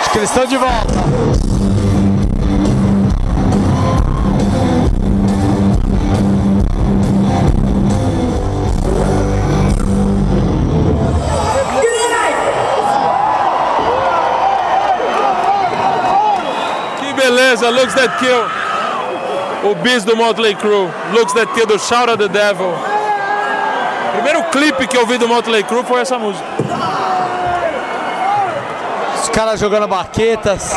[0.00, 0.86] Acho que eles estão de volta.
[17.00, 18.61] Que beleza, Looks That Kill.
[19.64, 20.90] O bis do Motley Crue.
[21.12, 22.68] Looks That Kill do Shout at the Devil.
[22.70, 26.44] O primeiro clipe que eu vi do Motley Crue foi essa música.
[29.22, 30.72] Os caras jogando baquetas.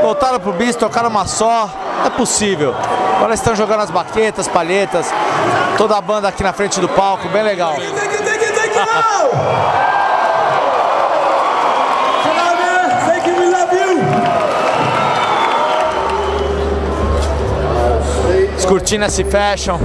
[0.00, 1.68] Voltaram pro bis, tocaram uma só.
[1.98, 2.74] Não é possível.
[3.16, 5.12] Agora estão jogando as baquetas, palhetas.
[5.76, 7.74] Toda a banda aqui na frente do palco, bem legal.
[18.68, 19.80] Cortinas se fecham.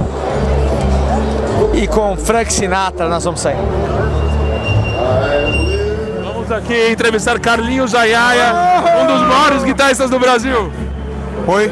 [1.72, 3.56] E com Frank Sinatra nós vamos sair.
[6.22, 8.52] Vamos aqui entrevistar Carlinhos Ayaya,
[9.02, 10.70] um dos maiores guitarristas do Brasil.
[11.46, 11.70] Oi?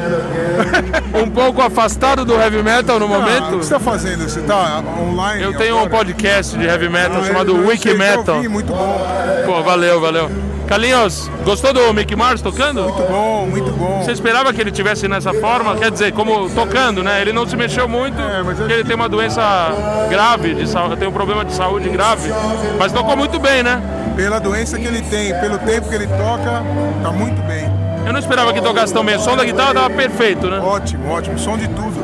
[1.23, 3.43] um pouco afastado do heavy metal no Ah, o momento.
[3.45, 4.27] que você está fazendo?
[4.27, 5.43] Você está online?
[5.43, 8.35] Eu tenho um podcast de heavy metal Ah, chamado Wiki Metal.
[8.35, 8.99] ouvi, muito bom.
[9.45, 10.29] Pô, valeu, valeu.
[10.73, 12.81] Carlinhos, gostou do Mick Mars tocando?
[12.81, 14.01] Muito bom, muito bom.
[14.03, 15.75] Você esperava que ele tivesse nessa forma?
[15.75, 17.21] Quer dizer, como tocando, né?
[17.21, 19.71] Ele não se mexeu muito, É, porque ele tem uma doença
[20.09, 22.31] grave, de saúde, tem um problema de saúde grave.
[22.79, 23.79] Mas tocou muito bem, né?
[24.15, 26.63] Pela doença que ele tem, pelo tempo que ele toca,
[27.03, 27.71] tá muito bem.
[28.03, 29.15] Eu não esperava que tocasse tão bem.
[29.15, 30.59] O som da guitarra tava perfeito, né?
[30.59, 31.37] Ótimo, ótimo.
[31.37, 32.01] Som de tudo.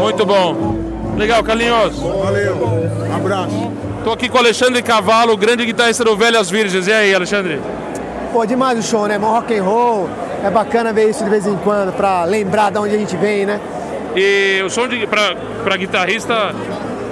[0.00, 0.78] Muito bom.
[1.16, 1.96] Legal, Carlinhos.
[1.96, 2.56] Valeu.
[3.08, 3.72] Um abraço.
[4.08, 6.86] Tô aqui com o Alexandre Cavalo, grande guitarrista do Velhas Virgens.
[6.86, 7.60] E aí, Alexandre?
[8.32, 9.18] Pô, demais o show, né?
[9.18, 10.08] Mó rock and roll.
[10.42, 13.44] É bacana ver isso de vez em quando, pra lembrar de onde a gente vem,
[13.44, 13.60] né?
[14.16, 16.54] E o som de pra guitarrista,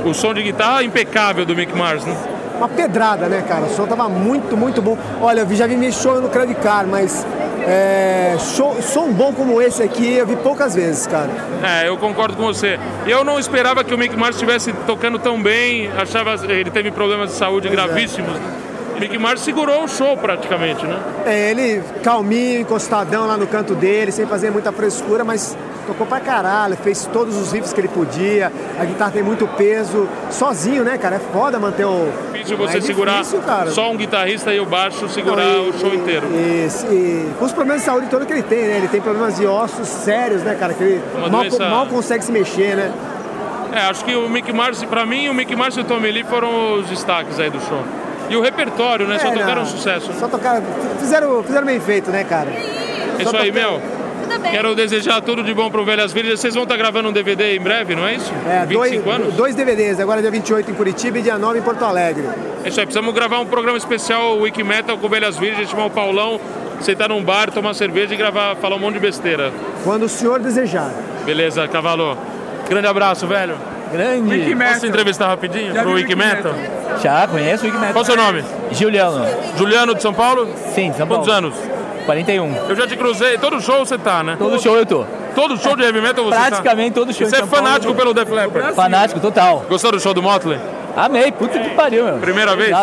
[0.06, 2.16] o som de guitarra impecável do Mick Mars, né?
[2.56, 3.64] Uma pedrada, né, cara?
[3.64, 4.96] O show tava muito, muito bom.
[5.20, 7.26] Olha, eu já vi meio show no Credit Card, mas
[7.66, 11.30] é, show, som bom como esse aqui eu vi poucas vezes, cara.
[11.62, 12.78] É, eu concordo com você.
[13.06, 15.90] Eu não esperava que o Mick Mars estivesse tocando tão bem.
[15.96, 17.82] Achava ele teve problemas de saúde Pois é.
[17.82, 18.32] gravíssimos.
[18.32, 18.52] né?
[19.00, 20.98] Mick Mars segurou o show praticamente, né?
[21.26, 26.18] É, ele calminho, encostadão lá no canto dele, sem fazer muita frescura, mas tocou pra
[26.18, 28.50] caralho, fez todos os riffs que ele podia,
[28.80, 31.16] a guitarra tem muito peso, sozinho, né, cara?
[31.16, 32.08] É foda manter o.
[32.54, 33.70] Difícil você é segurar difícil, cara.
[33.70, 36.26] só um guitarrista e o baixo segurar Não, e- o show inteiro.
[36.32, 38.76] E, e com os problemas de saúde todo que ele tem, né?
[38.78, 40.74] Ele tem problemas de ossos sérios, né, cara?
[40.74, 42.92] Que ele mal, doença- mal consegue se mexer, né?
[43.72, 46.24] É, acho que o Mick Mars, pra mim, o Mick Mars e o Tommy Lee
[46.24, 47.82] foram os destaques aí do show.
[48.30, 49.18] E o repertório, né?
[49.18, 49.66] Só É, tocaram não.
[49.66, 50.10] sucesso.
[50.18, 50.62] Só tocaram.
[50.98, 52.48] Fizeram, fizeram bem feito, né, cara?
[52.50, 53.52] É Só isso aí,
[54.22, 54.50] tocaram- meu.
[54.50, 56.40] Quero desejar tudo de bom pro Velhas Virgens.
[56.40, 58.32] Vocês vão estar gravando um DVD em breve, não é isso?
[58.48, 59.34] É, 25 dois, anos?
[59.34, 62.24] dois DVDs, agora dia 28 em Curitiba e dia 9 em Porto Alegre.
[62.64, 65.90] É isso aí, precisamos gravar um programa especial Wiki Metal com Velhas Virgens, chamar o
[65.90, 66.40] Paulão,
[66.80, 69.52] sentar num bar, tomar cerveja e gravar, falar um monte de besteira.
[69.84, 70.90] Quando o senhor desejar.
[71.24, 72.16] Beleza, cavalo.
[72.68, 73.54] Grande abraço, velho.
[73.92, 74.28] Grande.
[74.34, 76.52] Wiki Posso entrevistar rapidinho Já pro vi Wiki Wiki Metal?
[77.00, 77.92] Já conheço o Wiki Metal.
[77.92, 78.44] Qual o seu nome?
[78.72, 79.24] Juliano.
[79.56, 80.48] Juliano de São Paulo?
[80.74, 81.22] Sim, de São Paulo.
[81.22, 81.54] Quantos anos?
[82.06, 82.54] 41.
[82.68, 84.36] Eu já te cruzei, todo show você tá, né?
[84.38, 85.04] Todo show eu tô.
[85.34, 86.46] Todo show de heavy metal você tá?
[86.46, 87.98] Praticamente todo show Você é Paulo, fanático tô.
[87.98, 88.74] pelo Def Leppard?
[88.74, 89.66] Fanático, total.
[89.68, 90.58] Gostou do show do Motley?
[90.96, 92.18] Amei, puta que pariu, meu.
[92.18, 92.74] Primeira vez?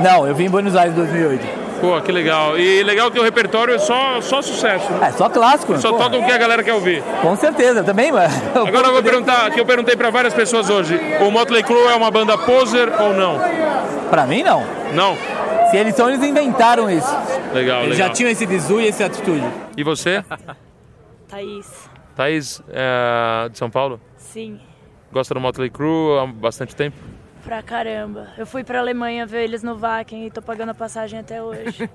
[0.00, 1.61] Não, eu vim em Buenos Aires em 2008.
[1.82, 2.56] Pô, que legal.
[2.56, 4.90] E legal que o repertório é só, só sucesso.
[4.92, 5.08] Né?
[5.08, 5.76] É, só clássico.
[5.78, 5.98] Só pô.
[5.98, 7.02] toca o que a galera quer ouvir.
[7.20, 8.32] Com certeza, também, mano.
[8.54, 10.96] Agora eu vou perguntar, que eu perguntei pra várias pessoas hoje.
[11.20, 13.40] O Motley Crue é uma banda poser ou não?
[14.08, 14.64] Pra mim, não.
[14.94, 15.16] Não?
[15.72, 17.12] Se eles são, eles inventaram isso.
[17.52, 18.08] Legal, Eles legal.
[18.08, 19.44] já tinham esse visu e essa atitude.
[19.76, 20.24] E você?
[21.28, 21.66] Thaís,
[22.14, 24.00] Thaís, é, de São Paulo?
[24.16, 24.60] sim,
[25.10, 26.96] Gosta do Motley Crue há bastante tempo?
[27.42, 28.28] Pra caramba.
[28.38, 31.88] Eu fui pra Alemanha ver eles no Wacken e tô pagando a passagem até hoje.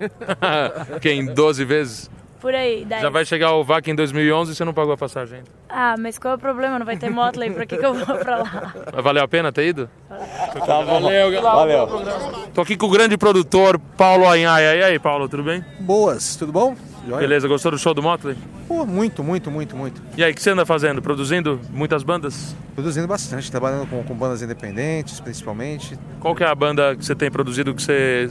[1.01, 1.25] Quem?
[1.25, 2.11] 12 vezes?
[2.39, 3.01] Por aí, 10.
[3.01, 5.49] Já vai chegar o VAC em 2011 e você não pagou a passagem ainda.
[5.69, 6.77] Ah, mas qual é o problema?
[6.77, 8.73] Não vai ter Motley, pra que, que eu vou pra lá?
[8.93, 9.89] Mas Valeu a pena ter ido?
[10.09, 10.81] Tá.
[10.81, 11.41] Valeu, galera.
[11.41, 11.87] Valeu.
[12.53, 14.75] Tô aqui com o grande produtor Paulo Anhaia.
[14.75, 15.63] E aí, Paulo, tudo bem?
[15.79, 16.75] Boas, tudo bom?
[17.07, 17.21] Joia.
[17.21, 18.35] Beleza, gostou do show do Motley?
[18.67, 20.01] Pô, muito, muito, muito, muito.
[20.17, 21.01] E aí, o que você anda fazendo?
[21.01, 22.53] Produzindo muitas bandas?
[22.75, 25.97] Produzindo bastante, trabalhando com, com bandas independentes, principalmente.
[26.19, 28.29] Qual que é a banda que você tem produzido que você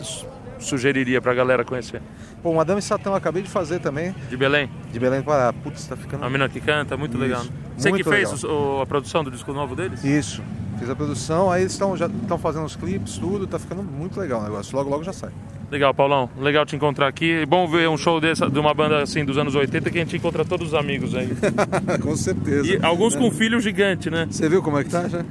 [0.58, 2.00] su- sugeriria pra galera conhecer?
[2.42, 4.14] Pô, Madame Satã eu acabei de fazer também.
[4.28, 4.70] De Belém?
[4.92, 5.52] De Belém do Pará.
[5.52, 6.24] Putz, tá ficando...
[6.24, 7.44] A mina que canta, muito Isso, legal.
[7.44, 7.50] né?
[7.76, 8.56] Você que muito fez legal.
[8.78, 10.04] o- a produção do disco novo deles?
[10.04, 10.42] Isso.
[10.78, 14.20] Fiz a produção, aí eles tão, já estão fazendo os clipes, tudo, tá ficando muito
[14.20, 14.76] legal o negócio.
[14.76, 15.30] Logo, logo já sai.
[15.70, 16.30] Legal, Paulão.
[16.38, 17.32] Legal te encontrar aqui.
[17.42, 20.02] É bom ver um show dessa, de uma banda assim dos anos 80 que a
[20.02, 21.30] gente encontra todos os amigos aí.
[22.00, 22.68] com certeza.
[22.68, 24.28] E alguns com filho gigante, né?
[24.30, 25.24] Você viu como é que tá já?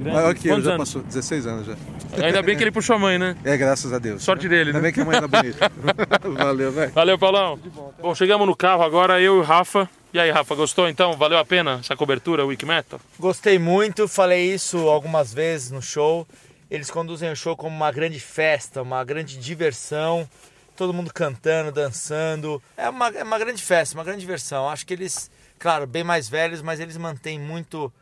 [0.00, 0.88] Maior que eu, Quantos já anos?
[0.88, 1.76] passou 16 anos já.
[2.24, 3.36] Ainda bem que ele puxou a mãe, né?
[3.44, 4.22] É, graças a Deus.
[4.22, 4.82] Sorte dele, Ainda né?
[4.82, 5.70] bem que a mãe era bonita.
[6.36, 6.92] Valeu, velho.
[6.92, 7.58] Valeu, Paulão.
[8.00, 9.88] Bom, chegamos no carro agora, eu e o Rafa.
[10.12, 11.12] E aí, Rafa, gostou então?
[11.16, 13.00] Valeu a pena essa cobertura Wiki Metal?
[13.18, 16.26] Gostei muito, falei isso algumas vezes no show.
[16.70, 20.28] Eles conduzem o show como uma grande festa, uma grande diversão.
[20.76, 22.60] Todo mundo cantando, dançando.
[22.76, 24.68] É uma, é uma grande festa, uma grande diversão.
[24.68, 27.92] Acho que eles, claro, bem mais velhos, mas eles mantêm muito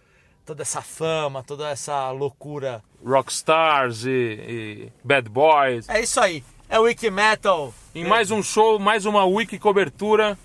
[0.49, 2.83] toda essa fama, toda essa loucura.
[3.05, 5.87] Rockstars e, e Bad Boys.
[5.91, 6.43] É isso aí.
[6.71, 7.75] É Wiki Metal.
[7.95, 10.39] Em mais um show, mais uma Wiki cobertura.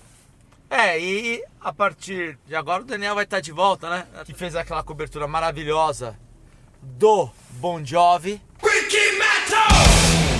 [0.68, 4.06] É, e a partir de agora o Daniel vai estar de volta, né?
[4.26, 6.14] Que fez aquela cobertura maravilhosa
[6.82, 8.42] do Bon Jovi.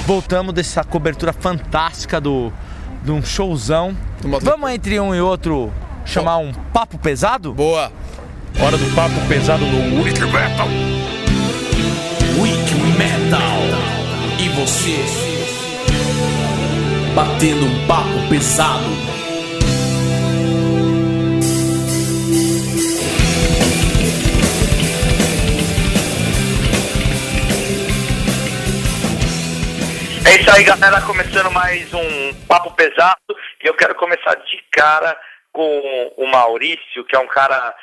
[0.07, 2.53] Voltamos dessa cobertura fantástica do
[3.03, 3.97] de um showzão.
[4.43, 5.73] Vamos entre um e outro
[6.05, 7.55] chamar um papo pesado?
[7.55, 7.91] Boa.
[8.61, 10.69] Hora do papo pesado no Wiki Metal.
[12.41, 13.61] Wiki Metal.
[14.39, 14.97] E você?
[17.15, 18.85] Batendo um papo pesado.
[30.27, 31.01] É isso aí, galera.
[31.03, 33.21] Começando mais um Papo Pesado.
[33.63, 35.17] E eu quero começar de cara
[35.53, 37.75] com o Maurício, que é um cara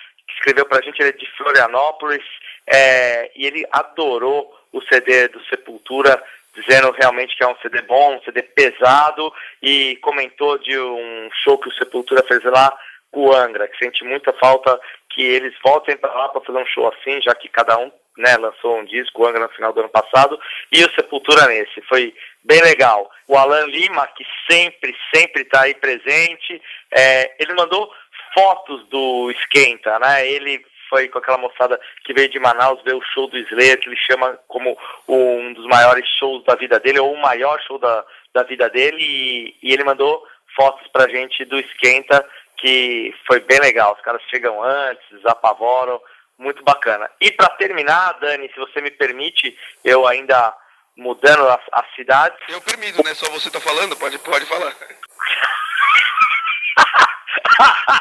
[0.41, 2.23] escreveu pra gente, ele é de Florianópolis.
[2.67, 6.21] é, e ele adorou o CD do Sepultura,
[6.55, 9.33] dizendo realmente que é um CD bom, um CD pesado.
[9.61, 12.75] E comentou de um show que o Sepultura fez lá
[13.11, 14.79] com o Angra, que sente muita falta
[15.09, 18.37] que eles voltem para lá para fazer um show assim, já que cada um né,
[18.37, 20.39] lançou um disco, o Angra no final do ano passado,
[20.71, 21.81] e o Sepultura nesse.
[21.81, 22.13] Foi
[22.43, 23.09] bem legal.
[23.27, 26.61] O Alan Lima, que sempre, sempre está aí presente,
[26.91, 27.91] é, ele mandou
[28.33, 30.27] fotos do Esquenta, né?
[30.27, 33.87] Ele foi com aquela moçada que veio de Manaus ver o show do Slayer, que
[33.87, 34.77] ele chama como
[35.07, 38.03] um dos maiores shows da vida dele, ou o maior show da,
[38.33, 40.21] da vida dele, e, e ele mandou
[40.53, 42.27] fotos pra gente do Esquenta,
[42.57, 43.93] que foi bem legal.
[43.93, 46.01] Os caras chegam antes, apavoram,
[46.37, 47.09] muito bacana.
[47.21, 50.53] E para terminar, Dani, se você me permite, eu ainda
[50.97, 52.37] mudando as, as cidades.
[52.49, 53.13] Eu permito, né?
[53.13, 54.75] Só você tá falando, pode, pode falar.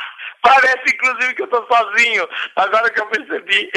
[0.42, 3.70] Parece inclusive que eu tô sozinho, agora que eu percebi.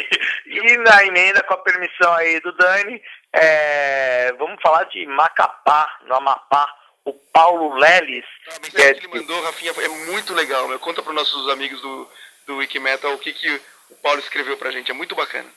[0.46, 3.02] E na emenda, com a permissão aí do Dani,
[3.34, 6.68] é, vamos falar de Macapá, no Amapá.
[7.06, 8.24] O Paulo Leles.
[8.48, 10.68] A mensagem que ele mandou, Rafinha, é muito legal.
[10.80, 12.10] Conta para os nossos amigos do,
[12.48, 14.90] do Wikimetal o que, que o Paulo escreveu pra gente.
[14.90, 15.50] É muito bacana.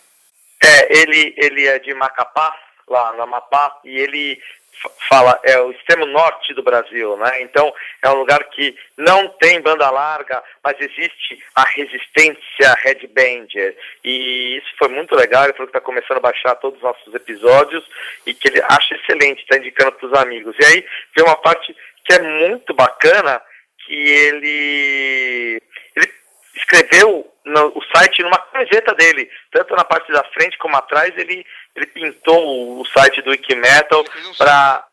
[0.61, 2.53] É, ele, ele é de Macapá,
[2.89, 4.43] lá no Amapá, e ele
[5.09, 7.43] fala, é o extremo norte do Brasil, né?
[7.43, 7.73] Então
[8.03, 13.77] é um lugar que não tem banda larga, mas existe a resistência headbanger.
[14.05, 17.15] E isso foi muito legal, ele falou que está começando a baixar todos os nossos
[17.15, 17.85] episódios
[18.27, 20.55] e que ele acha excelente, está indicando para os amigos.
[20.59, 21.75] E aí vem uma parte
[22.05, 23.41] que é muito bacana,
[23.85, 25.63] que ele,
[25.95, 26.13] ele
[26.55, 31.47] escreveu no, o site numa camiseta dele, tanto na parte da frente como atrás, ele,
[31.77, 34.05] ele pintou o, site do Wikimetal
[34.37, 34.87] para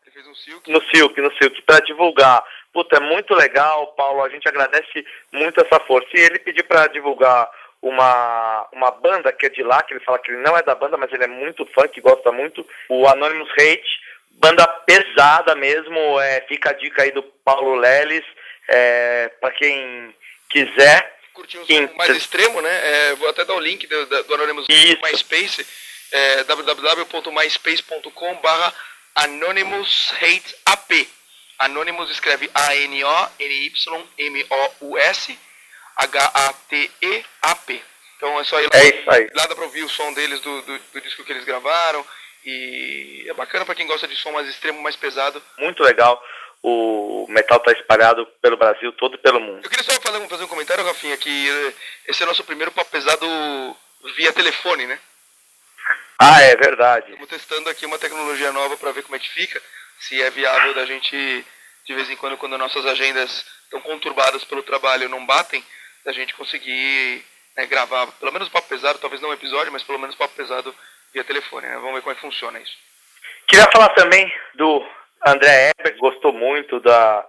[0.66, 2.42] no Silk, no Silk, para divulgar.
[2.72, 6.08] Puta, é muito legal, Paulo, a gente agradece muito essa força.
[6.14, 7.48] E ele pediu para divulgar
[7.80, 10.74] uma, uma banda que é de lá, que ele fala que ele não é da
[10.74, 14.00] banda, mas ele é muito fã, que gosta muito, o Anonymous Hate,
[14.32, 18.24] banda pesada mesmo, é, fica a dica aí do Paulo Leles,
[18.68, 20.14] é, para quem
[20.48, 21.14] quiser.
[21.32, 22.70] Curtiu um som mais extremo, né?
[22.70, 25.66] É, vou até dar o link do, do Anonymous MySpace,
[26.14, 28.72] é, www.myspace.com barra
[29.16, 31.08] Anonymous Hate AP.
[31.58, 32.48] Anonymous escreve
[34.14, 35.38] A-N-O-N-Y-M-O-U-S
[35.96, 37.82] H-A-T-E-A-P.
[38.16, 38.78] Então é só ir lá.
[38.80, 39.28] É isso aí.
[39.34, 42.04] Lá dá pra ouvir o som deles do, do, do disco que eles gravaram.
[42.44, 45.42] E é bacana pra quem gosta de som mais extremo, mais pesado.
[45.58, 46.22] Muito legal.
[46.62, 49.60] O metal está espalhado pelo Brasil todo e pelo mundo.
[49.64, 51.72] Eu queria só fazer, um- fazer um comentário, Rafinha, que eh,
[52.08, 53.26] esse é o nosso primeiro papo pesado
[54.16, 54.98] via telefone, né?
[56.18, 57.06] Ah, é verdade.
[57.06, 59.60] Estamos testando aqui uma tecnologia nova para ver como é que fica,
[59.98, 61.44] se é viável da gente,
[61.86, 65.64] de vez em quando, quando nossas agendas estão conturbadas pelo trabalho não batem,
[66.04, 67.24] da gente conseguir
[67.56, 70.74] né, gravar, pelo menos papo pesado, talvez não um episódio, mas pelo menos papo pesado
[71.12, 71.66] via telefone.
[71.66, 71.74] né?
[71.76, 72.76] Vamos ver como é que funciona isso.
[73.46, 74.86] Queria falar também do
[75.26, 77.26] André Eber, que gostou muito da,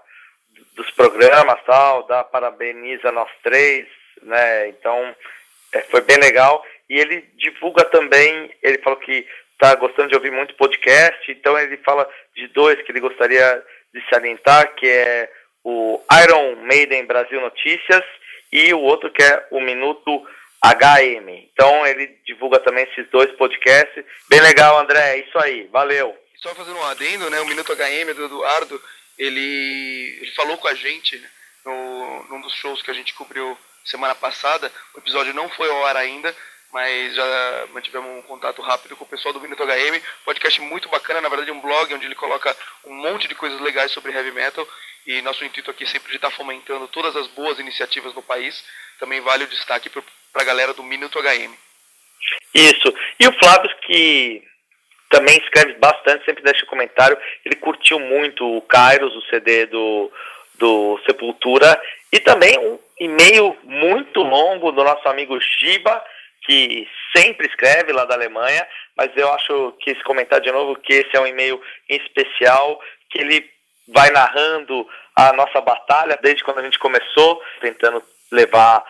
[0.74, 3.88] dos programas tal, da parabeniza nós três,
[4.22, 4.70] né?
[4.70, 5.16] Então
[5.72, 6.66] é, foi bem legal.
[6.90, 11.78] E ele divulga também, ele falou que está gostando de ouvir muito podcast, então ele
[11.78, 13.64] fala de dois que ele gostaria
[13.94, 15.32] de salientar, que é
[15.64, 18.04] o Iron Maiden Brasil Notícias
[18.52, 20.26] e o outro que é o Minuto
[20.64, 21.30] HM.
[21.52, 24.04] Então ele divulga também esses dois podcasts.
[24.30, 25.68] Bem legal, André, é isso aí.
[25.72, 26.16] Valeu.
[26.38, 27.40] Só fazendo um adendo, né?
[27.40, 28.82] O Minuto HM do Eduardo,
[29.18, 31.30] ele, ele falou com a gente né,
[31.66, 34.72] no, num dos shows que a gente cobriu semana passada.
[34.94, 36.36] O episódio não foi ao ar ainda,
[36.76, 39.98] mas já mantivemos um contato rápido com o pessoal do Minuto HM.
[40.26, 42.54] Podcast muito bacana, na verdade, um blog onde ele coloca
[42.84, 44.68] um monte de coisas legais sobre heavy metal.
[45.08, 48.62] E nosso intuito aqui é sempre de estar fomentando todas as boas iniciativas no país.
[49.00, 50.04] Também vale o destaque para
[50.34, 51.56] a galera do Minuto HM.
[52.54, 52.94] Isso.
[53.22, 54.44] E o Flávio, que
[55.10, 57.18] também escreve bastante, sempre deixa comentário.
[57.46, 60.12] Ele curtiu muito o Kairos, o CD do,
[60.56, 61.82] do Sepultura.
[62.12, 66.04] E também um e-mail muito longo do nosso amigo Giba,
[66.46, 68.66] que sempre escreve lá da Alemanha.
[68.96, 72.80] Mas eu acho que esse comentário de novo, que esse é um e-mail em especial,
[73.10, 73.50] que ele
[73.88, 78.84] vai narrando a nossa batalha desde quando a gente começou, tentando levar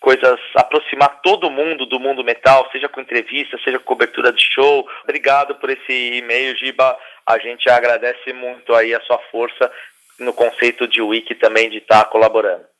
[0.00, 4.88] coisas, aproximar todo mundo do mundo metal, seja com entrevista, seja com cobertura de show.
[5.04, 6.98] Obrigado por esse e-mail, Giba.
[7.24, 9.70] A gente agradece muito aí a sua força
[10.18, 12.71] no conceito de wiki também de estar colaborando.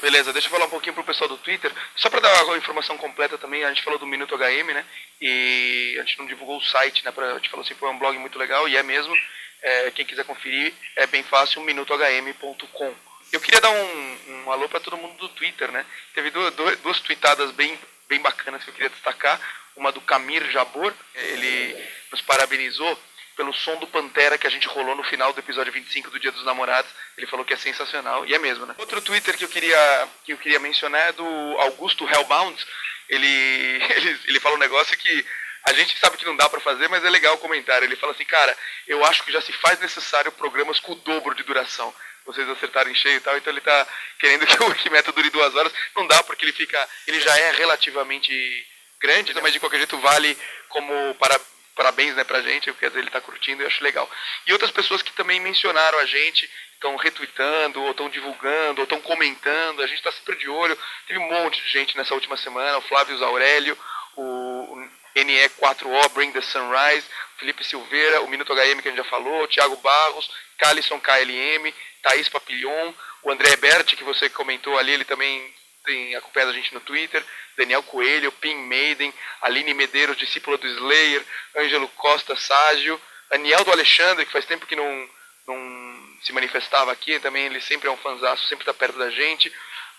[0.00, 1.72] Beleza, deixa eu falar um pouquinho pro pessoal do Twitter.
[1.94, 4.84] Só para dar a informação completa também, a gente falou do Minuto HM, né?
[5.20, 7.10] E a gente não divulgou o site, né?
[7.10, 9.14] Pra, a gente falou assim, foi um blog muito legal, e é mesmo.
[9.62, 12.94] É, quem quiser conferir, é bem fácil, minutohm.com.
[13.32, 15.84] Eu queria dar um, um alô para todo mundo do Twitter, né?
[16.14, 17.76] Teve duas, duas, duas tweetadas bem,
[18.08, 19.40] bem bacanas que eu queria destacar.
[19.74, 21.76] Uma do Camir Jabor, ele
[22.12, 22.98] nos parabenizou
[23.36, 26.32] pelo som do Pantera que a gente rolou no final do episódio 25 do Dia
[26.32, 26.90] dos Namorados.
[27.16, 28.74] Ele falou que é sensacional, e é mesmo, né?
[28.78, 31.24] Outro Twitter que eu queria, que eu queria mencionar é do
[31.58, 32.66] Augusto Hellbound.
[33.08, 33.26] Ele,
[33.96, 35.24] ele, ele fala um negócio que
[35.64, 37.84] a gente sabe que não dá pra fazer, mas é legal o comentário.
[37.84, 38.56] Ele fala assim, cara,
[38.86, 41.92] eu acho que já se faz necessário programas com o dobro de duração.
[42.24, 43.86] Vocês acertarem cheio e tal, então ele tá
[44.18, 45.72] querendo que o Wikimedia dure duas horas.
[45.94, 46.88] Não dá, porque ele fica.
[47.06, 48.66] Ele já é relativamente
[49.00, 51.38] grande, mas de qualquer jeito vale como para,
[51.76, 54.10] parabéns né, pra gente, porque ele tá curtindo e acho legal.
[54.46, 59.00] E outras pessoas que também mencionaram a gente, estão retweetando, ou estão divulgando, ou estão
[59.00, 60.76] comentando, a gente tá sempre de olho.
[61.06, 63.78] Teve um monte de gente nessa última semana, o Flávio Aurélio,
[64.16, 67.06] o NE4O, Bring the Sunrise,
[67.38, 71.72] Felipe Silveira, o Minuto HM que a gente já falou, Thiago Barros, Calisson KLM,
[72.02, 75.54] Thaís Papillon, o André Berti, que você comentou ali, ele também
[75.86, 77.24] tem acompanhado a gente no Twitter,
[77.56, 81.24] Daniel Coelho, Pim Maiden, Aline Medeiros, discípula do Slayer,
[81.56, 85.10] Ângelo Costa Ságio, Aniel do Alexandre, que faz tempo que não,
[85.46, 89.52] não se manifestava aqui, também ele sempre é um fanzaço, sempre está perto da gente.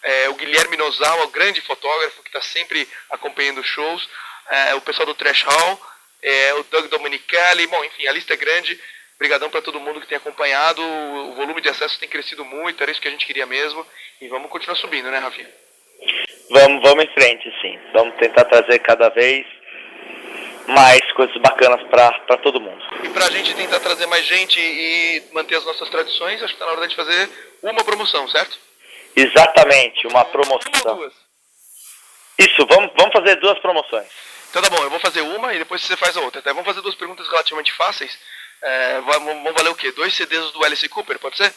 [0.03, 4.07] É, o Guilherme Nozawa, o grande fotógrafo que está sempre acompanhando shows.
[4.49, 5.81] É, o pessoal do Trash Hall,
[6.21, 8.79] é, o Doug Domenicali, bom, enfim, a lista é grande.
[9.15, 10.81] Obrigadão para todo mundo que tem acompanhado.
[10.81, 13.85] O volume de acesso tem crescido muito, era isso que a gente queria mesmo.
[14.21, 15.49] E vamos continuar subindo, né, Rafinha?
[16.49, 17.79] Vamos, vamos em frente, sim.
[17.93, 19.45] Vamos tentar trazer cada vez
[20.67, 22.83] mais coisas bacanas para todo mundo.
[23.03, 26.61] E para a gente tentar trazer mais gente e manter as nossas tradições, acho que
[26.61, 27.29] está na hora de fazer
[27.63, 28.57] uma promoção, certo?
[29.15, 31.11] Exatamente, uma promoção.
[32.37, 34.07] Isso, vamos, vamos fazer duas promoções.
[34.49, 36.41] Então tá bom, eu vou fazer uma e depois você faz a outra.
[36.41, 36.51] Tá?
[36.51, 38.17] Vamos fazer duas perguntas relativamente fáceis.
[38.61, 39.91] É, vão valer o quê?
[39.91, 41.53] Dois CDs do Alice Cooper, pode ser?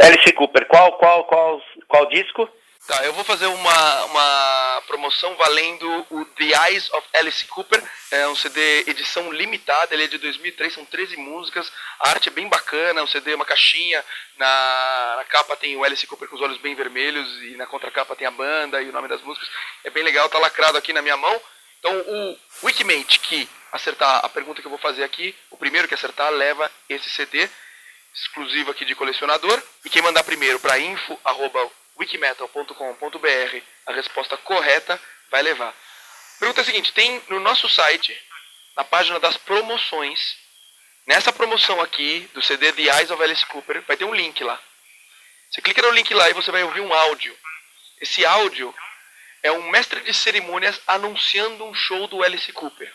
[0.00, 2.48] Alice Cooper, qual, qual, qual, qual disco?
[2.86, 7.82] Tá, eu vou fazer uma, uma promoção valendo o The Eyes of Alice Cooper.
[8.10, 11.70] É um CD edição limitada, ele é de 2003, são 13 músicas.
[12.00, 14.02] A arte é bem bacana, um CD, uma caixinha.
[14.38, 18.16] Na, na capa tem o Alice Cooper com os olhos bem vermelhos e na contracapa
[18.16, 19.48] tem a banda e o nome das músicas.
[19.84, 21.40] É bem legal, tá lacrado aqui na minha mão.
[21.78, 25.94] Então o Wikimate que acertar a pergunta que eu vou fazer aqui, o primeiro que
[25.94, 27.48] acertar leva esse CD
[28.14, 29.62] exclusivo aqui de colecionador.
[29.84, 30.78] E quem mandar primeiro para
[32.00, 35.74] info@wikimetal.com.br a resposta correta vai levar.
[36.38, 38.16] Pergunta é a seguinte, tem no nosso site,
[38.76, 40.36] na página das promoções,
[41.06, 44.58] nessa promoção aqui do CD The Eyes of Alice Cooper, vai ter um link lá.
[45.50, 47.36] Você clica no link lá e você vai ouvir um áudio.
[48.00, 48.74] Esse áudio
[49.42, 52.90] é um mestre de cerimônias anunciando um show do Alice Cooper.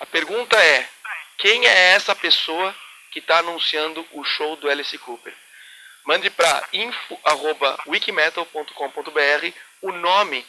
[0.00, 0.88] A pergunta é:
[1.36, 2.74] quem é essa pessoa
[3.10, 5.34] que está anunciando o show do Alice Cooper?
[6.08, 9.52] Mande para info@wikimetal.com.br
[9.82, 10.42] o nome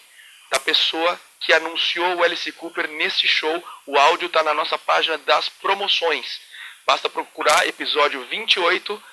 [0.49, 3.61] da pessoa que anunciou o Alice Cooper nesse show.
[3.85, 6.39] O áudio está na nossa página das promoções.
[6.87, 9.03] Basta procurar episódio 28,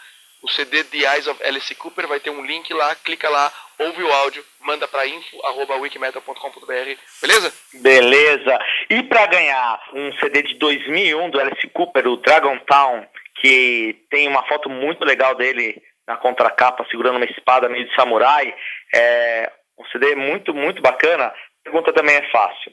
[0.40, 4.04] o CD The Eyes of Alice Cooper, vai ter um link lá, clica lá, ouve
[4.04, 6.96] o áudio, manda para info@wikimetal.com.br.
[7.22, 7.52] Beleza?
[7.72, 8.56] Beleza.
[8.88, 13.04] E para ganhar um CD de 2001 do Alice Cooper, o Dragon Town,
[13.40, 18.54] que tem uma foto muito legal dele na contracapa segurando uma espada meio de samurai,
[18.94, 21.26] é um CD muito, muito bacana.
[21.26, 21.34] A
[21.64, 22.72] pergunta também é fácil.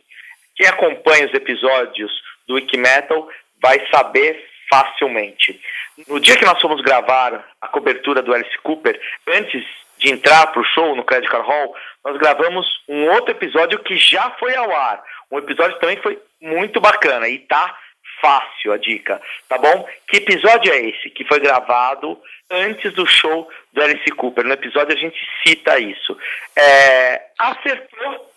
[0.55, 2.11] Quem acompanha os episódios
[2.47, 3.27] do Wikimetal
[3.61, 5.59] vai saber facilmente.
[6.07, 9.63] No dia que nós fomos gravar a cobertura do Alice Cooper, antes
[9.97, 13.97] de entrar para o show no Credit Card Hall, nós gravamos um outro episódio que
[13.97, 15.03] já foi ao ar.
[15.31, 17.77] Um episódio também que foi muito bacana e tá
[18.23, 19.85] fácil a dica, tá bom?
[20.07, 21.09] Que episódio é esse?
[21.09, 22.17] Que foi gravado
[22.49, 24.45] antes do show do Alice Cooper.
[24.45, 26.17] No episódio a gente cita isso.
[26.55, 28.31] É, acertou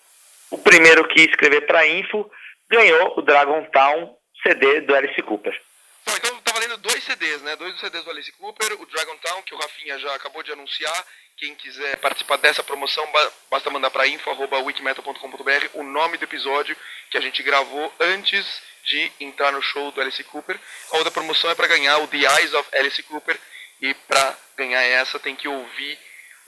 [0.50, 2.28] o primeiro que escrever para info,
[2.68, 5.56] ganhou o Dragon Town CD do Alice Cooper.
[6.04, 7.54] Bom, então tá valendo dois CDs, né?
[7.56, 11.04] Dois CDs do Alice Cooper, o Dragon Town, que o Rafinha já acabou de anunciar.
[11.36, 16.76] Quem quiser participar dessa promoção, ba- basta mandar para info.wikimetal.com.br o nome do episódio
[17.10, 20.58] que a gente gravou antes de entrar no show do Alice Cooper.
[20.92, 23.38] A outra promoção é para ganhar o The Eyes of Alice Cooper.
[23.82, 25.98] E para ganhar essa tem que ouvir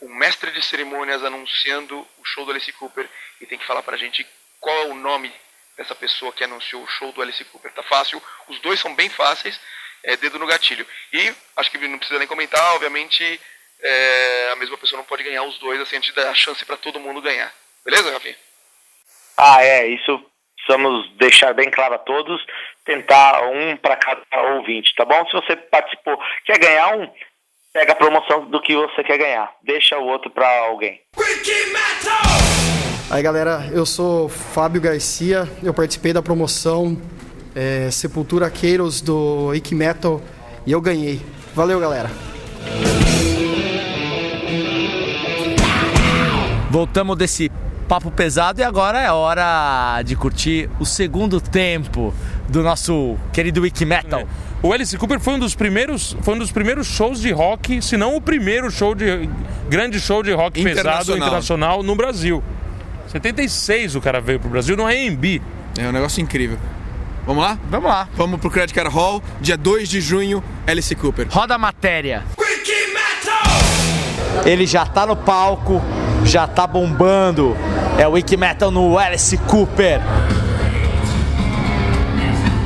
[0.01, 3.09] o mestre de cerimônias anunciando o show do Alice Cooper
[3.41, 4.26] e tem que falar pra gente
[4.61, 5.32] qual é o nome
[5.76, 7.72] dessa pessoa que anunciou o show do Alice Cooper.
[7.72, 9.61] Tá fácil, os dois são bem fáceis,
[10.05, 10.86] é dedo no gatilho.
[11.12, 13.41] E acho que não precisa nem comentar, obviamente
[13.80, 16.64] é, a mesma pessoa não pode ganhar os dois, assim a gente dá a chance
[16.64, 17.53] pra todo mundo ganhar.
[17.84, 18.36] Beleza, Rafinha?
[19.36, 20.24] Ah, é, isso
[20.69, 22.45] precisamos deixar bem claro a todos,
[22.85, 25.25] tentar um para cada ouvinte, tá bom?
[25.27, 27.09] Se você participou, quer ganhar um,
[27.73, 31.01] pega a promoção do que você quer ganhar, deixa o outro para alguém.
[33.11, 37.01] Aí galera, eu sou Fábio Garcia, eu participei da promoção
[37.55, 40.21] é, Sepultura Queiros do Ike Metal
[40.66, 41.23] e eu ganhei.
[41.55, 42.11] Valeu galera!
[46.71, 47.51] Voltamos desse
[47.89, 52.12] papo pesado e agora é hora de curtir o segundo tempo
[52.47, 54.28] do nosso querido Wiki Metal.
[54.62, 57.97] O Alice Cooper foi um dos primeiros, foi um dos primeiros shows de rock, se
[57.97, 59.28] não o primeiro show de
[59.70, 61.16] grande show de rock pesado Internacional.
[61.16, 62.43] internacional no Brasil.
[63.07, 65.41] 76 o cara veio pro Brasil no AMB.
[65.78, 66.59] É um negócio incrível.
[67.24, 67.59] Vamos lá?
[67.70, 68.09] Vamos lá.
[68.14, 71.26] Vamos pro Credit Card Hall, dia 2 de junho, Alice Cooper.
[71.30, 72.22] Roda a matéria.
[74.45, 75.82] Ele já tá no palco,
[76.29, 77.57] já tá bombando.
[77.97, 80.01] É o Wiki Metal no Alice Cooper.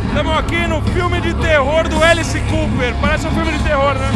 [0.08, 2.94] Estamos aqui no filme de terror do Alice Cooper.
[3.00, 4.10] Parece um filme de terror, né?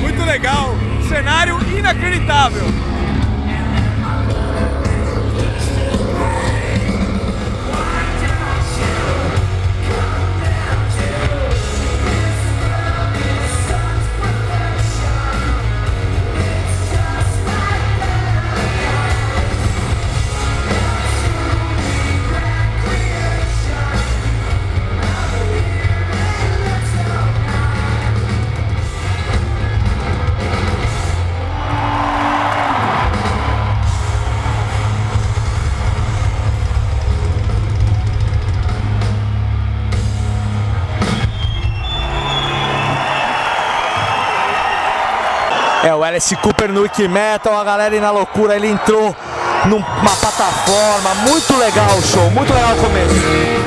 [0.00, 0.74] Muito legal.
[1.08, 2.62] Cenário inacreditável.
[45.84, 49.14] É, o Alice Cooper no Metal, a galera aí na loucura, ele entrou
[49.66, 53.63] numa plataforma, muito legal o show, muito legal o começo.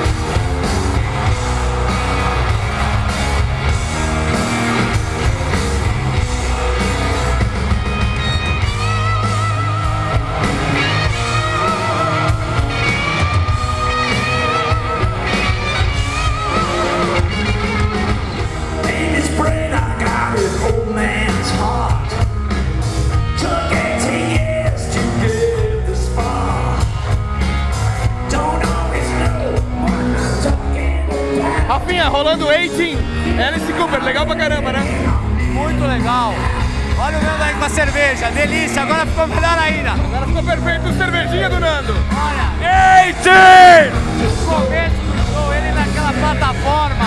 [38.18, 39.92] Cerveja, delícia, agora ficou melhor ainda.
[39.92, 41.94] Agora ficou perfeito, cervejinha do Nando.
[42.12, 43.06] Olha.
[43.06, 43.92] Eighteen!
[44.26, 47.06] O começo do show, ele naquela plataforma.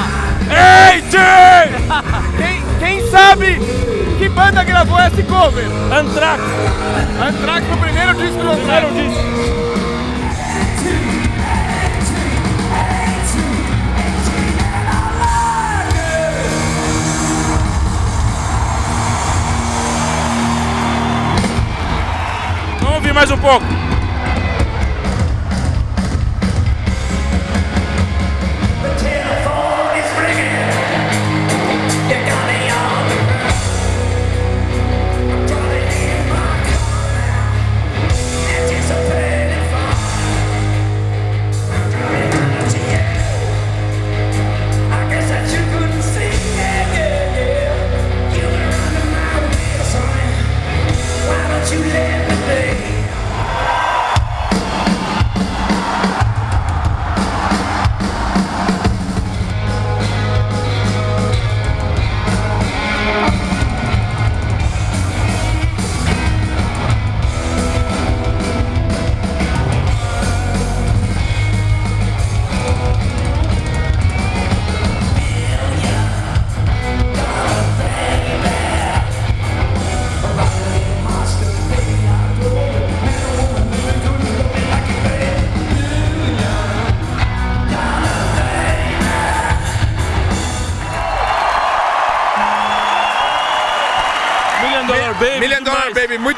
[0.93, 1.71] Eighteen!
[2.39, 3.61] quem, quem sabe
[4.19, 5.67] que banda gravou esse cover?
[5.93, 6.43] Anthrax.
[7.21, 8.87] Anthrax no primeiro disco do Anthrax.
[8.87, 9.70] Primeiro disco.
[23.13, 23.80] Mais um pouco.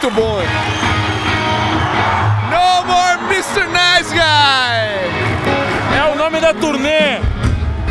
[0.02, 0.42] Muito bom.
[2.50, 3.66] No more Mr.
[3.68, 5.96] Nice Guy!
[5.96, 7.20] É o nome da turnê.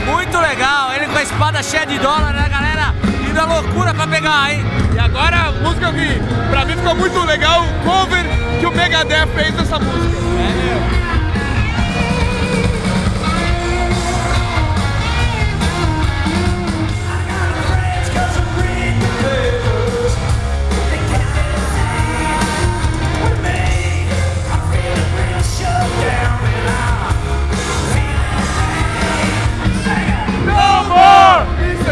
[0.05, 2.93] Muito legal, ele com a espada cheia de dólar, né, galera?
[3.29, 4.65] Indo à loucura pra pegar, hein?
[4.93, 8.25] E agora a música que pra mim ficou muito legal, o cover
[8.59, 10.17] que o Megadeth fez dessa música.
[10.17, 11.00] É, meu.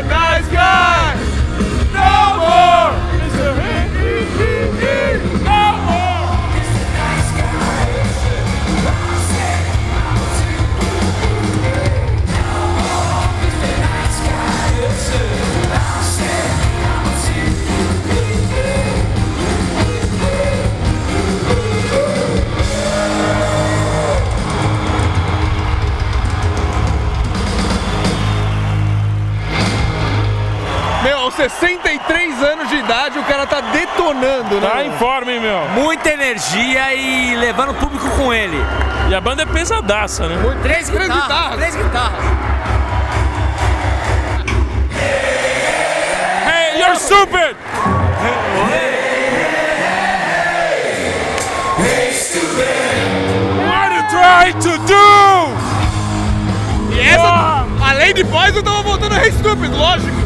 [0.10, 0.99] Nice Guy!
[31.40, 34.70] 63 anos de idade o cara tá detonando, né?
[34.70, 35.70] Tá em forma, hein, meu?
[35.70, 38.58] Muita energia e levando o público com ele.
[39.10, 40.36] E a banda é pesadaça, né?
[40.62, 41.24] Três Três guitarras.
[41.24, 41.56] guitarras.
[41.60, 42.20] Três guitarras.
[46.46, 47.56] Hey, you're stupid!
[53.66, 55.08] What are you trying to do?
[56.96, 60.19] E essa, além Aí depois eu tava voltando a Hey Stupid, lógico.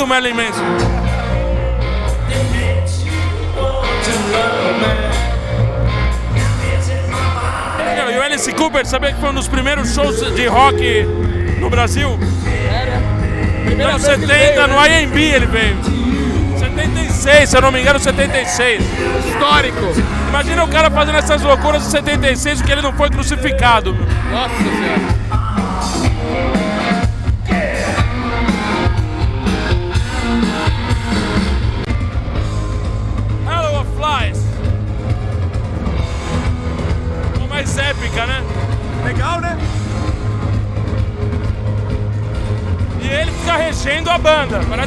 [0.00, 0.64] Do Marilyn Manson.
[7.96, 11.04] Não, E o Alice Cooper, sabia que foi um dos primeiros shows de rock
[11.60, 12.18] no Brasil?
[13.66, 15.02] Que ele 70, veio, no né?
[15.02, 15.76] IMB ele veio.
[16.58, 18.82] 76, se eu não me engano, 76.
[19.28, 19.92] Histórico.
[20.30, 23.92] Imagina o cara fazendo essas loucuras em 76 porque ele não foi crucificado.
[24.30, 25.19] Nossa senhora.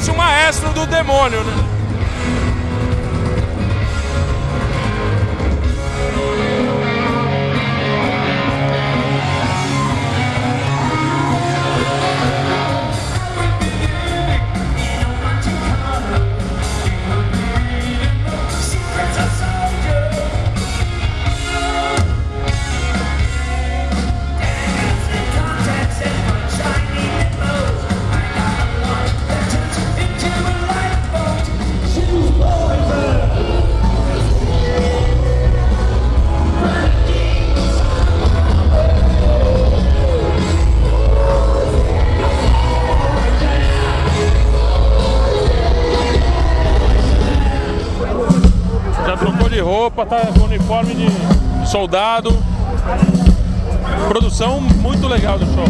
[0.03, 1.72] Parece um maestro do demônio, né?
[49.83, 52.31] Roupa, tá com uniforme de soldado.
[54.07, 55.65] Produção muito legal do show.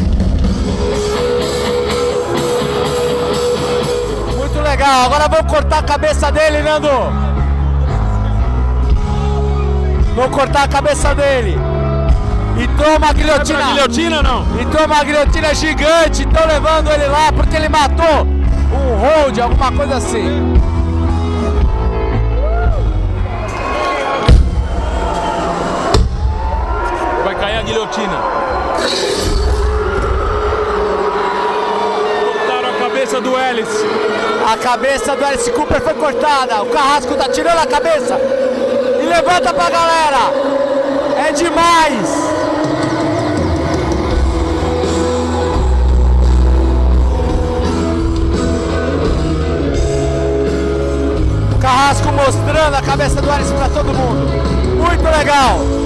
[4.37, 5.05] Muito legal.
[5.05, 6.89] Agora vamos cortar a cabeça dele, Nando.
[10.15, 11.57] Vamos cortar a cabeça dele.
[12.59, 13.57] E toma a guilhotina.
[13.57, 14.45] Pra guilhotina, não?
[14.61, 16.21] E toma a guilhotina gigante.
[16.21, 20.53] Estão levando ele lá porque ele matou um hold, alguma coisa assim.
[27.43, 28.17] Cair a guilhotina.
[32.23, 33.85] Cortaram a cabeça do Alice.
[34.49, 36.63] A cabeça do Alice Cooper foi cortada.
[36.63, 38.17] O carrasco tá tirando a cabeça.
[39.01, 40.31] E levanta pra galera.
[41.27, 42.31] É demais.
[51.59, 54.29] Carrasco mostrando a cabeça do Alice pra todo mundo.
[54.77, 55.82] Muito legal.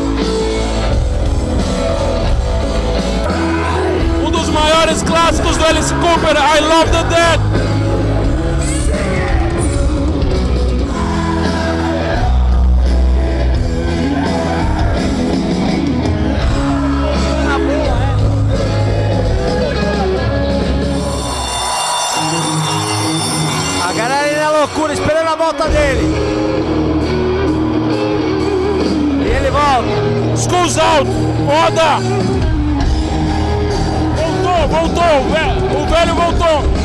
[4.60, 7.40] Maiores clássicos do Alice Cooper, I Love the Dead.
[23.84, 26.08] A galera aí na loucura, esperando a volta dele.
[29.24, 30.38] E ele volta.
[30.38, 31.08] Schools out!
[31.46, 32.47] Foda!
[34.70, 35.04] Voltou!
[35.22, 36.77] O ve- O velho voltou!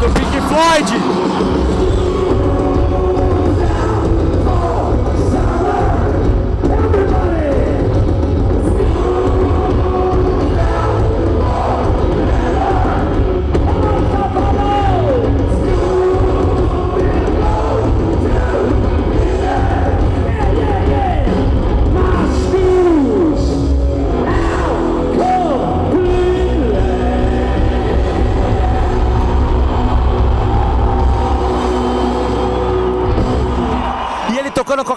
[0.00, 1.53] do Pink Floyd.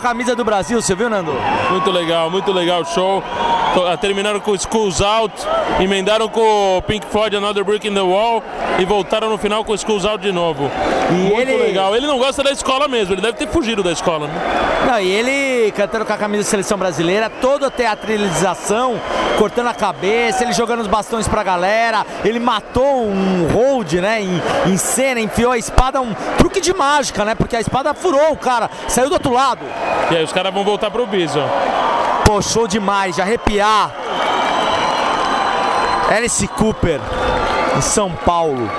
[0.07, 1.33] Camisa do Brasil, você viu, Nando?
[1.69, 3.21] Muito legal, muito legal o show.
[3.85, 5.33] Ah, Terminaram com Schools Out,
[5.81, 8.41] emendaram com o Pink Floyd Another Brick in the Wall
[8.79, 10.71] e voltaram no final com Schools Out de novo.
[11.11, 11.95] muito ele- legal.
[11.95, 14.33] Ele não gosta da escola mesmo, ele deve ter fugido da escola, né?
[14.87, 15.29] Não, e ele
[15.71, 18.99] cantando com a camisa da seleção brasileira, toda a teatralização,
[19.37, 24.41] cortando a cabeça, ele jogando os bastões pra galera, ele matou um hold, né, em,
[24.65, 28.37] em cena, enfiou a espada, um truque de mágica, né, porque a espada furou o
[28.37, 29.61] cara, saiu do outro lado.
[30.11, 31.47] E aí os caras vão voltar pro bis, ó.
[32.25, 33.91] Pô, show demais, de arrepiar.
[36.09, 36.99] Alice Cooper,
[37.77, 38.69] em São Paulo.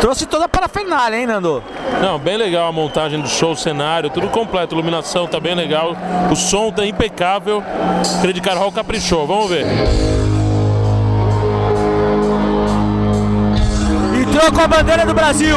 [0.00, 1.62] Trouxe toda a parafernália, hein, Nando?
[2.00, 5.54] Não, bem legal a montagem do show, o cenário, tudo completo, a iluminação tá bem
[5.54, 5.96] legal,
[6.30, 7.62] o som tá impecável.
[8.20, 9.66] Credit Card Hall caprichou, vamos ver.
[14.20, 15.56] Entrou com a bandeira do Brasil,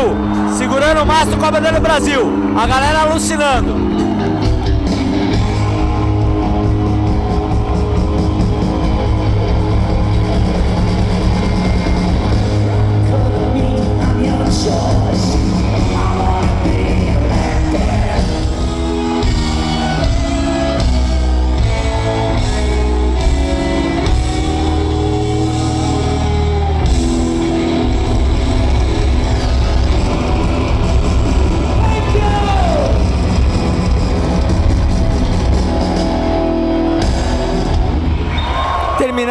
[0.57, 2.21] segurando o mastro com a bandeira do Brasil.
[2.57, 3.90] A galera alucinando.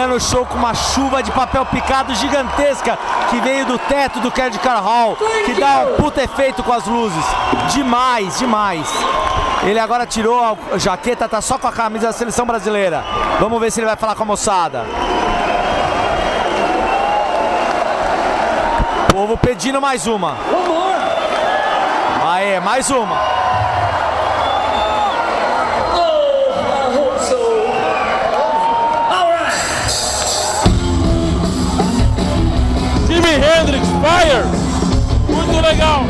[0.00, 2.98] Terminando o show com uma chuva de papel picado gigantesca
[3.28, 6.86] que veio do teto do Credit Car Hall, que dá um puta efeito com as
[6.86, 7.22] luzes.
[7.70, 8.88] Demais, demais.
[9.62, 10.42] Ele agora tirou
[10.72, 13.04] a jaqueta, tá só com a camisa da seleção brasileira.
[13.38, 14.86] Vamos ver se ele vai falar com a moçada.
[19.12, 20.34] Povo pedindo mais uma.
[22.24, 23.18] Aê, mais uma.
[34.00, 34.44] Fire!
[35.28, 36.09] Muito legal!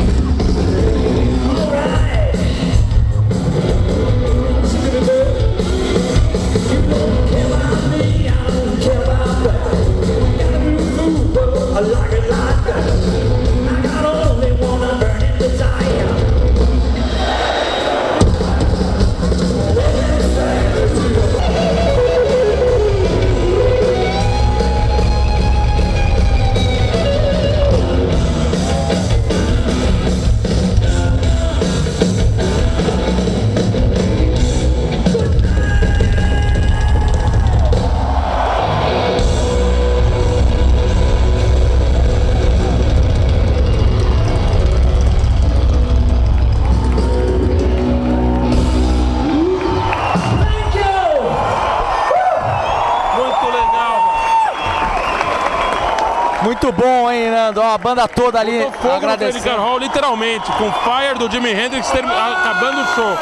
[56.71, 57.59] Muito bom, hein, Nando?
[57.59, 59.57] Ó, a banda toda ali Fogo agradecendo.
[59.61, 63.17] Hall, literalmente, com Fire do Jimi Hendrix termi- acabando o show.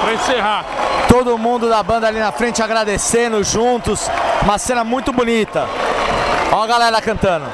[0.00, 0.64] Pra encerrar.
[1.08, 4.08] Todo mundo da banda ali na frente agradecendo juntos.
[4.42, 5.66] Uma cena muito bonita.
[6.52, 7.46] Ó a galera cantando.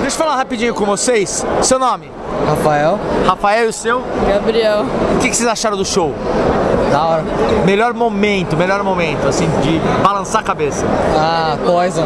[0.00, 1.44] Deixa eu falar rapidinho com vocês.
[1.62, 2.10] Seu nome?
[2.46, 2.98] Rafael.
[3.26, 4.02] Rafael e o seu?
[4.28, 4.84] Gabriel.
[5.16, 6.14] O que, que vocês acharam do show?
[6.90, 7.24] Da hora.
[7.64, 10.84] Melhor momento, melhor momento, assim, de balançar a cabeça.
[11.16, 12.04] Ah, Poison.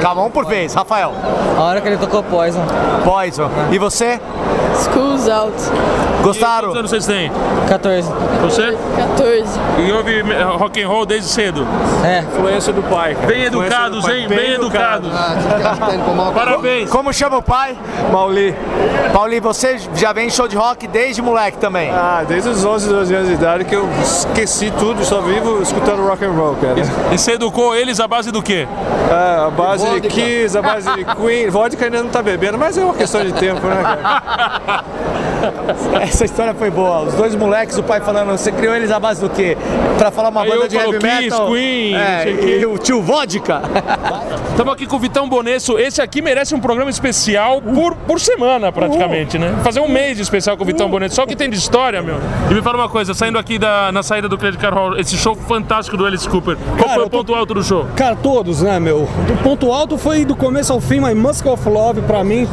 [0.00, 0.74] Calma, um por vez.
[0.74, 1.12] Rafael.
[1.58, 2.62] A hora que ele tocou Poison.
[3.04, 3.50] Poison.
[3.70, 4.20] E você?
[4.76, 5.54] Schools Out.
[6.22, 6.68] Gostaram?
[6.68, 7.30] Quantos anos vocês têm?
[7.68, 8.10] 14.
[8.42, 8.76] Você?
[8.96, 9.60] 14.
[9.86, 11.66] E ouve eh, rock and roll desde cedo?
[12.04, 12.20] É.
[12.20, 13.14] Influência do pai.
[13.14, 13.26] cara.
[13.26, 14.26] Bem educados, hein?
[14.28, 15.10] Bem educados.
[16.34, 16.90] Parabéns.
[16.90, 17.76] Como chama o pai?
[18.10, 18.54] Mauli.
[19.12, 21.90] Pauli, você já vem em show de rock desde moleque também?
[21.90, 26.06] Ah, desde os 11, 12 anos de idade que eu esqueci tudo, só vivo escutando
[26.06, 26.74] rock and roll, cara.
[27.12, 28.66] E você educou eles à base do quê?
[29.10, 31.48] Ah, a base de Kiss, a base de Queen.
[31.50, 34.22] Vodka ainda não tá bebendo, mas é uma questão de tempo, né, cara?
[36.00, 37.02] Essa história foi boa.
[37.02, 39.56] Os dois moleques, o pai falando, você criou eles à base do quê?
[39.98, 41.46] Pra falar uma Aí banda eu de heavy Kiss, metal.
[41.48, 43.62] Queen, é, o e o tio Vodka.
[44.50, 45.78] Estamos aqui com o Vitão Bonesso.
[45.78, 49.54] Esse aqui merece um programa especial por, por semana, praticamente, né?
[49.62, 51.16] Fazer um mês de especial com o Vitão Bonesso.
[51.16, 52.16] Só o que tem de história, meu.
[52.50, 55.16] E me fala uma coisa, saindo aqui da, na saída do Credit Card Hall, esse
[55.16, 56.56] show fantástico do Alice Cooper.
[56.78, 57.86] Qual foi o ponto alto do show?
[57.96, 59.02] Cara, todos, né, meu?
[59.02, 62.48] O ponto alto foi do começo ao fim, mas Musk of Love pra mim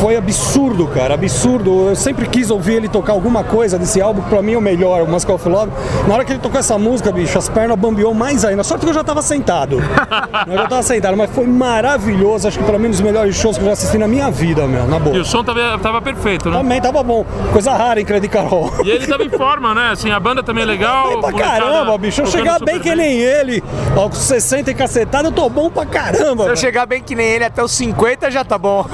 [0.00, 1.88] foi absurdo, cara, absurdo.
[1.88, 4.60] Eu sempre quis ouvir ele tocar alguma coisa desse álbum, que pra mim é o
[4.60, 5.72] melhor, o Musk of Love.
[6.06, 8.62] Na hora que ele tocou essa música, bicho, as pernas bambeou mais ainda.
[8.62, 9.76] Sorte que eu já tava sentado.
[10.46, 12.48] eu já tava sentado, mas foi maravilhoso.
[12.48, 14.66] Acho que pra mim um dos melhores shows que eu já assisti na minha vida,
[14.66, 15.16] meu, na boa.
[15.16, 16.56] E o som tava, tava perfeito, né?
[16.56, 17.24] Também tava bom.
[17.52, 18.72] Coisa rara em Credit Card Hall.
[18.84, 19.90] E ele tava em forma, né?
[19.92, 21.18] Assim, a banda também é legal.
[21.20, 22.22] Pra molecada caramba, bicho.
[22.22, 23.62] Eu chegar bem que nem ele,
[23.96, 26.44] aos 60 e cacetada, eu tô bom pra caramba.
[26.44, 28.86] Se eu chegar bem que nem ele até os 50 já tá bom.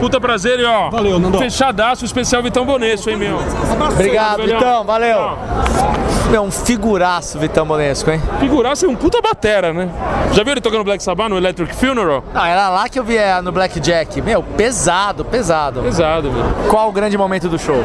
[0.00, 0.90] Puta prazer e ó.
[0.94, 1.38] Valeu, Nando.
[1.38, 3.38] Fechadaço, especial Vitão Bonesso, hein, meu?
[3.90, 4.44] Obrigado.
[4.44, 5.36] Vitão, valeu.
[6.30, 8.20] Meu, um figuraço, Vitão Bonesco, hein?
[8.40, 9.88] Figuraça é um puta batera, né?
[10.32, 12.24] Já viu ele tocando Black Sabbath no Electric Funeral?
[12.32, 14.20] Não, era lá que eu vi é, no Blackjack.
[14.22, 15.82] Meu, pesado, pesado.
[15.82, 16.44] Pesado, velho.
[16.68, 17.76] Qual o grande momento do show?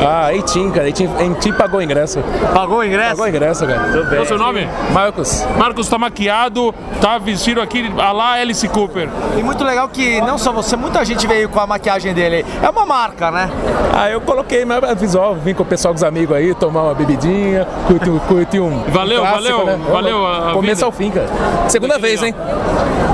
[0.00, 0.86] Ah, Eitin, cara.
[0.86, 1.08] Eitin,
[1.56, 2.20] pagou o ingresso.
[2.54, 3.10] Pagou o ingresso?
[3.10, 4.04] Pagou o ingresso, cara.
[4.08, 4.68] Qual é o seu nome?
[4.92, 5.46] Marcos.
[5.58, 9.08] Marcos tá maquiado, tá vestido aqui a lá Alice Cooper.
[9.36, 12.41] E muito legal que não só você, muita gente veio com a maquiagem dele.
[12.62, 13.50] É uma marca, né?
[13.94, 16.94] Ah, eu coloquei meu visual, vim com o pessoal, com os amigos aí, tomar uma
[16.94, 19.80] bebidinha, curtir um, curtir um Valeu, um clássico, valeu, né?
[19.90, 21.26] valeu a- a Começo ao fim, cara.
[21.68, 22.40] Segunda vez, legal.
[22.40, 22.52] hein?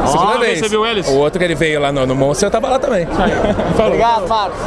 [0.07, 0.59] Segunda Ah, vez.
[0.61, 1.09] você viu eles?
[1.09, 3.07] O outro que ele veio lá no, no Monstro, eu tava lá também.
[3.79, 4.59] Obrigado, Marcos.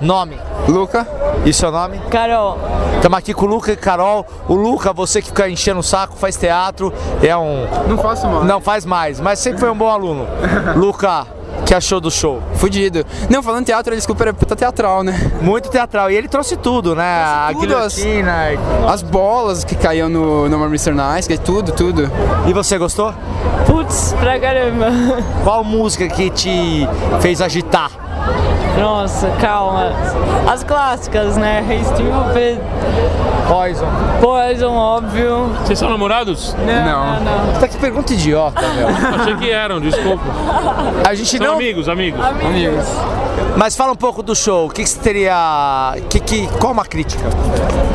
[0.00, 0.38] Nome?
[0.68, 1.06] Luca.
[1.44, 2.00] E seu nome?
[2.10, 2.58] Carol.
[2.96, 4.26] Estamos aqui com o Luca e Carol.
[4.48, 7.66] O Luca, você que fica enchendo o saco, faz teatro, é um.
[7.88, 8.44] Não faço mais.
[8.44, 10.26] Não faz mais, mas sempre foi um bom aluno.
[10.74, 11.24] Luca,
[11.66, 12.40] que achou do show?
[12.54, 13.04] Fudido.
[13.28, 15.32] Não, falando em teatro, a desculpa era puta teatral, né?
[15.42, 16.10] Muito teatral.
[16.10, 17.04] E ele trouxe tudo, né?
[17.04, 18.52] a tudo, as- guilhotina.
[18.52, 18.58] e-
[18.88, 20.92] As bolas que caíam no, no Mr.
[20.92, 22.10] Nice, que tudo, tudo.
[22.46, 23.12] E você gostou?
[23.66, 24.86] Putz, pra caramba.
[25.42, 26.88] Qual música que te
[27.20, 27.90] fez agitar?
[28.78, 29.90] Nossa, calma.
[30.48, 31.64] As clássicas, né?
[31.68, 32.60] Hey Stupid,
[33.48, 33.86] Poison.
[34.20, 35.46] Poison, óbvio.
[35.64, 36.54] Vocês são namorados?
[36.58, 37.20] Não, não,
[37.52, 37.60] não.
[37.60, 38.88] Tá que pergunta idiota, meu.
[38.88, 40.22] Achei que eram, desculpa.
[41.08, 41.55] A gente São não.
[41.56, 42.20] Amigos, amigos.
[42.24, 42.86] Amigos.
[43.56, 44.66] Mas fala um pouco do show.
[44.66, 45.96] O que, que você teria.
[46.08, 47.24] Que, que, qual uma crítica?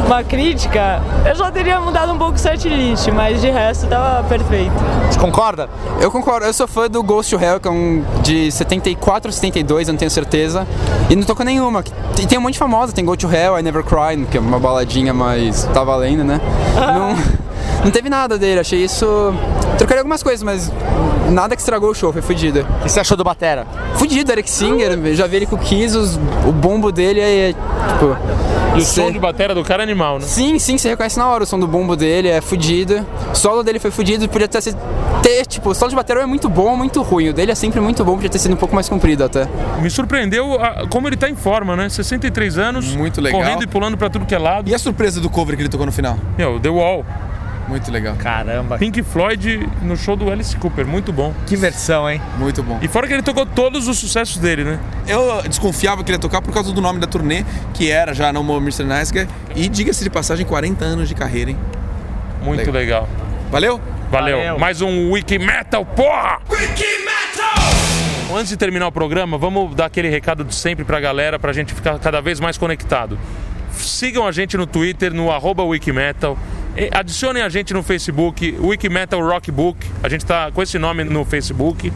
[0.05, 4.73] Uma crítica, eu só teria mudado um pouco o setlist, mas de resto tava perfeito.
[5.09, 5.69] Você concorda?
[6.01, 9.31] Eu concordo, eu sou fã do Ghost to Hell, que é um de 74 ou
[9.31, 10.67] 72, eu não tenho certeza.
[11.09, 11.83] E não tocou nenhuma.
[12.19, 14.41] E tem um monte de famosa, tem Go to Hell, I Never Cry, que é
[14.41, 16.41] uma baladinha, mas tá valendo, né?
[16.75, 17.15] Não,
[17.85, 19.33] não teve nada dele, achei isso.
[19.81, 20.71] Trocaria algumas coisas, mas
[21.31, 22.59] nada que estragou o show, foi fudido.
[22.81, 23.65] O que você achou do Batera?
[23.95, 26.17] Fudido, Eric Singer, eu já vi ele com o Kiss, os-
[26.47, 28.15] o bombo dele é, é, tipo.
[28.75, 30.25] E o cê- som de bateria do cara é animal, né?
[30.25, 33.03] Sim, sim, você reconhece na hora o som do bombo dele, é fudido.
[33.31, 34.77] O solo dele foi fudido, podia ter, sido-
[35.23, 37.29] ter tipo, o solo de bateria é muito bom, muito ruim.
[37.29, 39.47] O dele é sempre muito bom, podia ter sido um pouco mais comprido até.
[39.81, 41.89] Me surpreendeu a- como ele tá em forma, né?
[41.89, 42.95] 63 anos.
[42.95, 43.41] Muito legal.
[43.41, 44.69] Correndo e pulando pra tudo que é lado.
[44.69, 46.15] E a surpresa do cover que ele tocou no final?
[46.37, 47.03] Meu, The Wall.
[47.71, 48.17] Muito legal.
[48.17, 48.77] Caramba.
[48.77, 51.33] Pink Floyd no show do Alice Cooper, muito bom.
[51.47, 52.21] Que versão, hein?
[52.37, 52.77] Muito bom.
[52.81, 54.79] E fora que ele tocou todos os sucessos dele, né?
[55.07, 58.33] Eu desconfiava que ele ia tocar por causa do nome da turnê, que era já
[58.33, 58.83] No More Mr.
[58.83, 59.25] Nice Guy.
[59.55, 61.57] E diga-se de passagem, 40 anos de carreira, hein?
[62.43, 63.07] Muito legal.
[63.49, 63.79] Valeu?
[64.11, 64.37] Valeu.
[64.37, 64.59] Valeu.
[64.59, 66.39] Mais um Wiki Metal, porra!
[66.49, 68.37] Wiki Metal!
[68.37, 71.73] Antes de terminar o programa, vamos dar aquele recado de sempre pra galera, pra gente
[71.73, 73.17] ficar cada vez mais conectado.
[73.77, 76.37] Sigam a gente no Twitter, no arroba Wikimetal.
[76.91, 79.85] Adicionem a gente no Facebook, Wikimetal Rockbook.
[80.01, 81.91] A gente tá com esse nome no Facebook.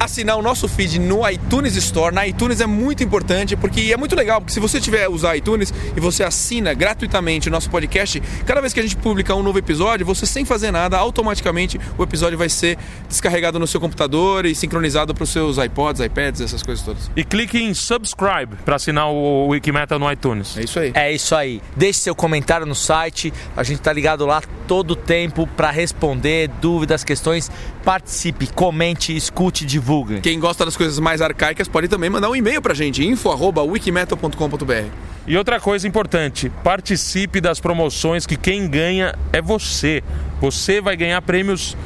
[0.00, 2.14] Assinar o nosso feed no iTunes Store.
[2.14, 5.72] Na iTunes é muito importante porque é muito legal, porque se você tiver usar iTunes
[5.94, 9.58] e você assina gratuitamente o nosso podcast, cada vez que a gente publicar um novo
[9.58, 14.54] episódio, você sem fazer nada, automaticamente o episódio vai ser descarregado no seu computador e
[14.54, 17.10] sincronizado para os seus iPods, iPads, essas coisas todas.
[17.14, 20.56] E clique em subscribe para assinar o Wikimetal no iTunes.
[20.56, 20.92] É isso aí.
[20.94, 21.60] É isso aí.
[21.76, 23.30] Deixe seu comentário no site.
[23.54, 27.50] A gente tá ligado lá todo o tempo para responder dúvidas, questões.
[27.84, 29.89] Participe, comente, escute, divulgue.
[30.20, 34.86] Quem gosta das coisas mais arcaicas pode também mandar um e-mail pra gente, info@wikimetal.com.br.
[35.26, 40.02] E outra coisa importante, participe das promoções que quem ganha é você.
[40.40, 41.76] Você vai ganhar prêmios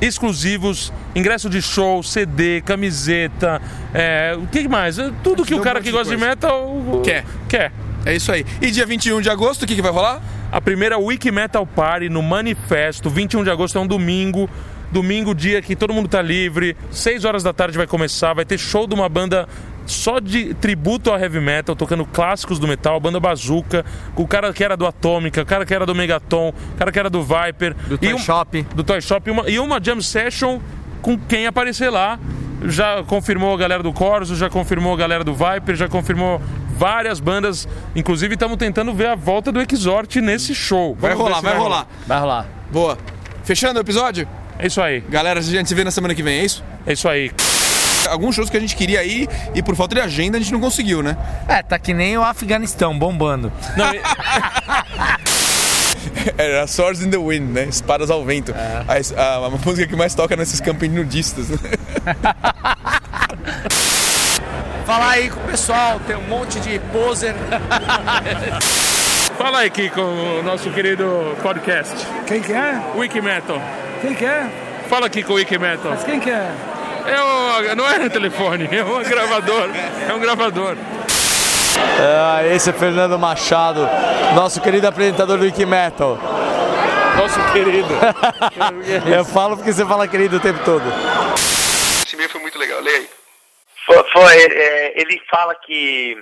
[0.00, 3.60] exclusivos, ingresso de show, CD, camiseta,
[3.94, 4.96] é, o que mais?
[5.22, 7.24] Tudo que o cara que gosta de metal Quer.
[7.48, 7.72] quer.
[8.04, 8.46] É isso aí.
[8.60, 10.22] E dia 21 de agosto, o que, que vai rolar?
[10.52, 14.48] A primeira Wiki Metal Party no Manifesto, 21 de agosto é um domingo.
[14.90, 18.58] Domingo, dia que todo mundo tá livre, 6 horas da tarde vai começar, vai ter
[18.58, 19.48] show de uma banda
[19.86, 23.84] só de tributo ao heavy metal, tocando clássicos do metal, a banda Bazooka,
[24.16, 26.98] o cara que era do Atômica, o cara que era do Megaton, o cara que
[26.98, 27.74] era do Viper.
[27.86, 28.62] Do Toy Shop.
[28.74, 29.28] Do Toy Shop.
[29.28, 30.60] E uma, e uma jam session
[31.00, 32.18] com quem aparecer lá.
[32.64, 36.40] Já confirmou a galera do Corso, já confirmou a galera do Viper, já confirmou
[36.76, 37.68] várias bandas.
[37.94, 40.96] Inclusive, estamos tentando ver a volta do Exort nesse show.
[40.98, 41.86] Vai Vamos ver rolar, vai rolar.
[42.06, 42.46] Vai rolar.
[42.72, 42.98] Boa.
[43.44, 44.26] Fechando o episódio?
[44.58, 45.00] É isso aí.
[45.08, 46.64] Galera, a gente se vê na semana que vem, é isso?
[46.86, 47.30] É isso aí.
[48.08, 50.60] Alguns shows que a gente queria ir e por falta de agenda a gente não
[50.60, 51.16] conseguiu, né?
[51.48, 53.52] É, tá que nem o Afeganistão, bombando.
[53.76, 54.00] Não, e-
[56.38, 57.64] Era Swords in the Wind, né?
[57.64, 58.54] Espadas ao vento.
[58.54, 61.48] A, a- a música que mais toca nesses campos nudistas.
[61.48, 61.58] né?
[64.86, 67.34] Falar aí com o pessoal, tem um monte de poser.
[69.36, 71.92] Fala aí, Kiko, o nosso querido podcast.
[72.26, 72.80] Quem que é?
[72.94, 73.60] Wiki Metal.
[74.06, 74.48] Quem que é?
[74.88, 75.90] Fala aqui com o Wiki Metal.
[75.90, 76.54] Mas quem que é?
[77.08, 79.68] É o, não é no telefone, é um gravador.
[80.08, 80.76] É um gravador.
[81.98, 83.80] Ah, esse é Fernando Machado,
[84.36, 86.20] nosso querido apresentador do Wiki Metal.
[87.16, 87.88] Nosso querido.
[89.12, 90.84] Eu falo porque você fala querido o tempo todo.
[92.04, 93.08] Esse e-mail foi muito legal, leia aí.
[93.86, 96.16] Foi, foi, é, ele fala que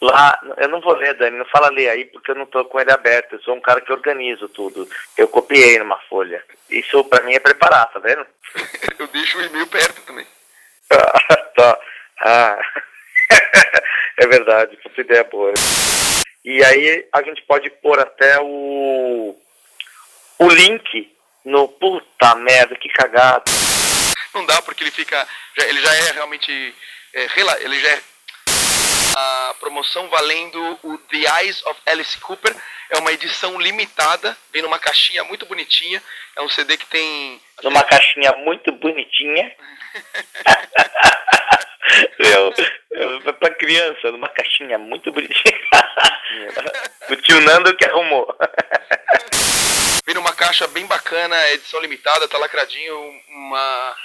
[0.00, 2.80] lá, eu não vou ler, Dani, não fala ler aí porque eu não tô com
[2.80, 4.88] ele aberto, eu sou um cara que organizo tudo.
[5.16, 6.42] Eu copiei numa folha.
[6.70, 8.26] Isso pra mim é preparar, tá vendo?
[8.98, 10.26] Eu deixo o e-mail perto também.
[11.56, 11.78] tá.
[12.20, 12.58] Ah.
[14.18, 15.52] é verdade, puta ideia boa.
[16.44, 19.36] E aí a gente pode pôr até o
[20.38, 23.44] o link no puta merda, que cagada.
[24.34, 25.26] Não dá porque ele fica.
[25.58, 26.74] já- ele já é realmente.
[27.14, 27.26] é,
[27.64, 28.00] ele já é.
[29.60, 32.54] Promoção valendo o The Eyes of Alice Cooper.
[32.90, 36.02] É uma edição limitada, vem numa caixinha muito bonitinha.
[36.36, 37.40] É um CD que tem.
[37.62, 39.54] Numa caixinha muito bonitinha.
[42.18, 42.54] Meu,
[42.92, 45.58] eu- pra criança, numa caixinha muito bonitinha.
[47.10, 48.34] o tio Nando que arrumou.
[50.06, 52.96] Vem numa caixa bem bacana, é edição limitada, tá lacradinho,
[53.28, 53.96] uma.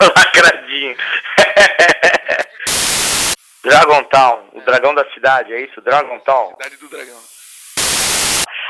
[0.16, 0.96] Lacradinho.
[3.62, 5.80] Dragon Town, o dragão da cidade, é isso?
[5.82, 6.50] Dragon Town.
[6.52, 7.18] Cidade do Dragão.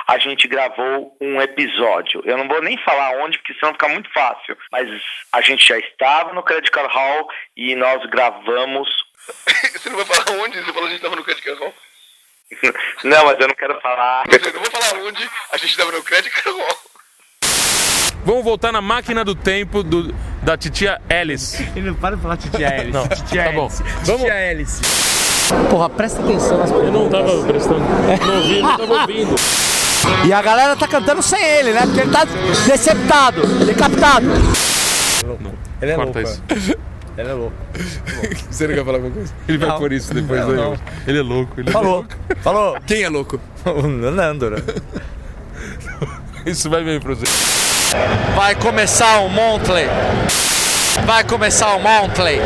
[0.08, 2.20] A gente gravou um episódio.
[2.24, 4.56] Eu não vou nem falar onde, porque senão fica muito fácil.
[4.72, 4.88] Mas
[5.32, 8.88] a gente já estava no Credit Card Hall e nós gravamos.
[9.72, 10.58] Você não vai falar onde?
[10.58, 11.74] Você falou que a gente tava no Credit Card Hall.
[13.04, 14.24] não, mas eu não quero falar.
[14.28, 16.78] Eu não vou falar onde a gente tava no Credit Card Hall.
[18.24, 20.12] Vamos voltar na máquina do tempo do,
[20.42, 21.62] da titia Alice.
[21.76, 22.90] Ele não para de falar titia Alice.
[22.92, 23.64] Não, titia tá bom.
[23.66, 23.82] Alice.
[24.04, 24.82] Vamos- Titia Alice.
[25.68, 27.80] Porra, presta atenção nas Eu não tava prestando.
[27.80, 29.34] Não ouvi, não tava ouvindo.
[30.24, 31.82] E a galera tá cantando sem ele, né?
[31.82, 32.24] Porque ele tá
[32.66, 34.26] deceptado, decapitado.
[35.82, 36.30] Ele é Corta louco.
[36.30, 36.42] isso.
[37.18, 37.56] Ele é louco.
[38.50, 39.32] Você não quer falar alguma coisa?
[39.46, 39.78] Ele vai Não.
[39.78, 40.40] por isso depois.
[40.40, 40.56] Não, né?
[40.56, 40.76] não.
[41.06, 41.60] Ele é louco.
[41.60, 41.92] Ele é Falou.
[41.92, 42.08] louco.
[42.40, 42.78] Falou.
[42.86, 43.38] Quem é louco?
[43.66, 44.56] O Nando, né?
[46.46, 47.24] Isso vai bem você.
[48.34, 49.86] Vai começar o Montley.
[51.04, 52.40] Vai começar o Montley.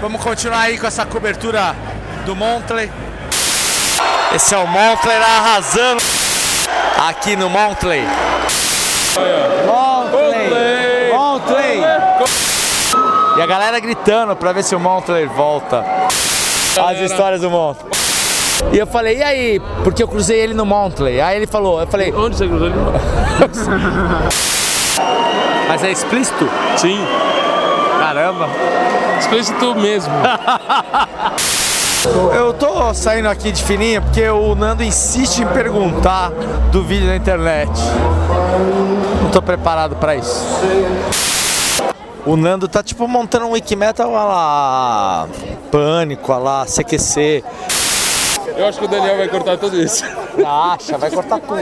[0.00, 1.74] Vamos continuar aí com essa cobertura
[2.24, 2.90] do Montley.
[4.34, 6.02] Esse é o Montley arrasando
[7.08, 8.02] aqui no Montley.
[9.66, 11.12] Montley!
[11.12, 11.82] Montley!
[13.36, 15.84] E a galera gritando pra ver se o Montley volta.
[16.88, 18.01] As histórias do Montley.
[18.72, 19.60] E eu falei, e aí?
[19.82, 21.20] Porque eu cruzei ele no Montley.
[21.20, 22.12] Aí ele falou, eu falei.
[22.12, 22.76] Onde você cruzou ele?
[25.68, 26.48] Mas é explícito?
[26.76, 26.98] Sim.
[27.98, 28.48] Caramba.
[29.18, 30.12] Explícito mesmo.
[32.34, 36.30] Eu tô saindo aqui de fininho porque o Nando insiste em perguntar
[36.72, 37.70] do vídeo na internet.
[39.22, 40.44] Não tô preparado pra isso.
[42.26, 45.28] O Nando tá tipo montando um Wikimetal a lá
[45.70, 47.44] Pânico, a lá CQC.
[48.56, 50.04] Eu acho que o Daniel vai cortar tudo isso.
[50.44, 51.56] Acha, vai cortar tudo.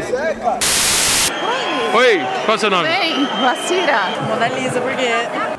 [1.92, 2.88] Oi, qual é o seu nome?
[2.88, 4.00] Bem, Lacira.
[4.28, 5.10] Mona Lisa, por quê?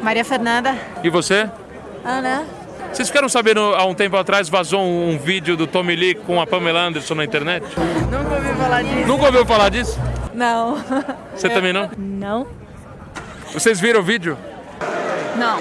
[0.02, 0.76] Maria Fernanda.
[1.04, 1.50] E você?
[2.06, 2.44] Ana.
[2.92, 6.42] Vocês ficaram sabendo há um tempo atrás vazou um, um vídeo do Tommy Lee com
[6.42, 7.66] a Pamela Anderson na internet?
[8.10, 9.08] Nunca ouvi falar disso.
[9.08, 10.00] Nunca ouviu falar disso?
[10.34, 10.78] Não.
[11.34, 11.90] Você também não?
[11.98, 12.48] Não.
[13.54, 14.38] Vocês viram o vídeo?
[15.38, 15.60] Não.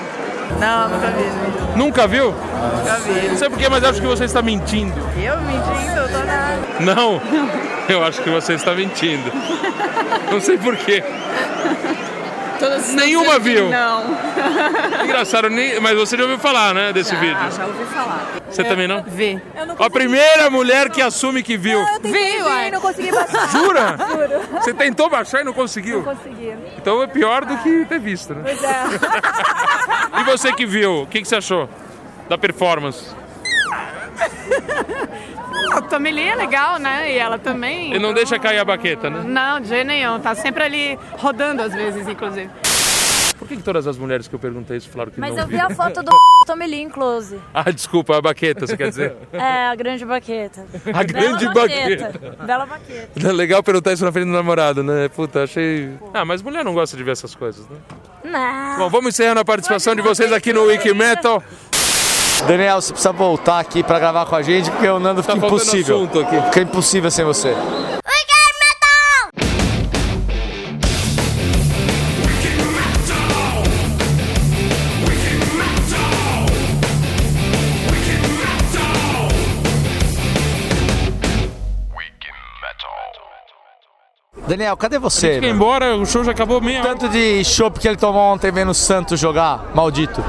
[0.61, 1.77] Não, nunca vi.
[1.77, 2.27] Nunca viu?
[2.27, 3.29] Nunca vi.
[3.29, 4.95] Não sei porquê, mas acho que você está mentindo.
[5.17, 6.59] Eu mentindo, eu tô nada.
[6.81, 7.21] Não,
[7.89, 9.33] eu acho que você está mentindo.
[10.31, 11.03] Não sei porquê.
[12.61, 13.71] Todas Nenhuma viu.
[13.71, 14.05] Não.
[15.05, 17.53] Engraçado, nem- mas você já ouviu falar, né, desse já, vídeo?
[17.57, 18.27] Já ouvi falar.
[18.49, 19.03] Você também não?
[19.03, 19.41] Vi.
[19.79, 21.85] A primeira mulher que assume que viu.
[22.03, 22.71] Vi, uai.
[22.71, 23.49] não consegui baixar.
[23.51, 23.97] Jura?
[24.11, 24.61] Juro.
[24.61, 26.03] Você tentou baixar e não conseguiu?
[26.03, 26.55] Não consegui.
[26.77, 28.43] Então é pior do que ter visto, né?
[28.45, 28.85] Pois é.
[30.21, 31.69] E você que viu, o que, que você achou?
[32.31, 33.05] da performance?
[35.73, 37.13] A Tommy Lee é legal, né?
[37.13, 37.95] E ela também.
[37.95, 39.23] E não deixa cair a baqueta, né?
[39.25, 40.19] Não, de jeito nenhum.
[40.21, 42.51] Tá sempre ali rodando às vezes, inclusive.
[43.39, 45.49] Por que, que todas as mulheres que eu perguntei isso falaram que Mas não eu
[45.49, 46.11] vi a foto do
[46.47, 47.39] Tommy Lee em close.
[47.55, 49.17] Ah, desculpa, a baqueta, você quer dizer?
[49.33, 50.67] É, a grande baqueta.
[50.93, 52.37] A grande Bela baqueta.
[52.45, 53.33] Bela baqueta.
[53.33, 55.09] Legal perguntar isso na frente do namorado, né?
[55.09, 55.91] Puta, achei.
[56.13, 57.77] Ah, mas mulher não gosta de ver essas coisas, né?
[58.25, 58.79] Não.
[58.79, 61.43] Bom, vamos encerrando a participação de vocês aqui no Wiki Metal.
[62.47, 65.41] Daniel, você precisa voltar aqui pra gravar com a gente, porque o Nando fica Tá
[65.41, 66.05] faltando impossível.
[66.05, 66.43] aqui.
[66.47, 67.55] Fica impossível sem você.
[84.47, 85.27] Daniel, cadê você?
[85.27, 86.89] A gente quer ir embora, o show já acabou meia hora.
[86.89, 90.23] Tanto de chopp que ele tomou ontem vendo o Santos jogar, maldito.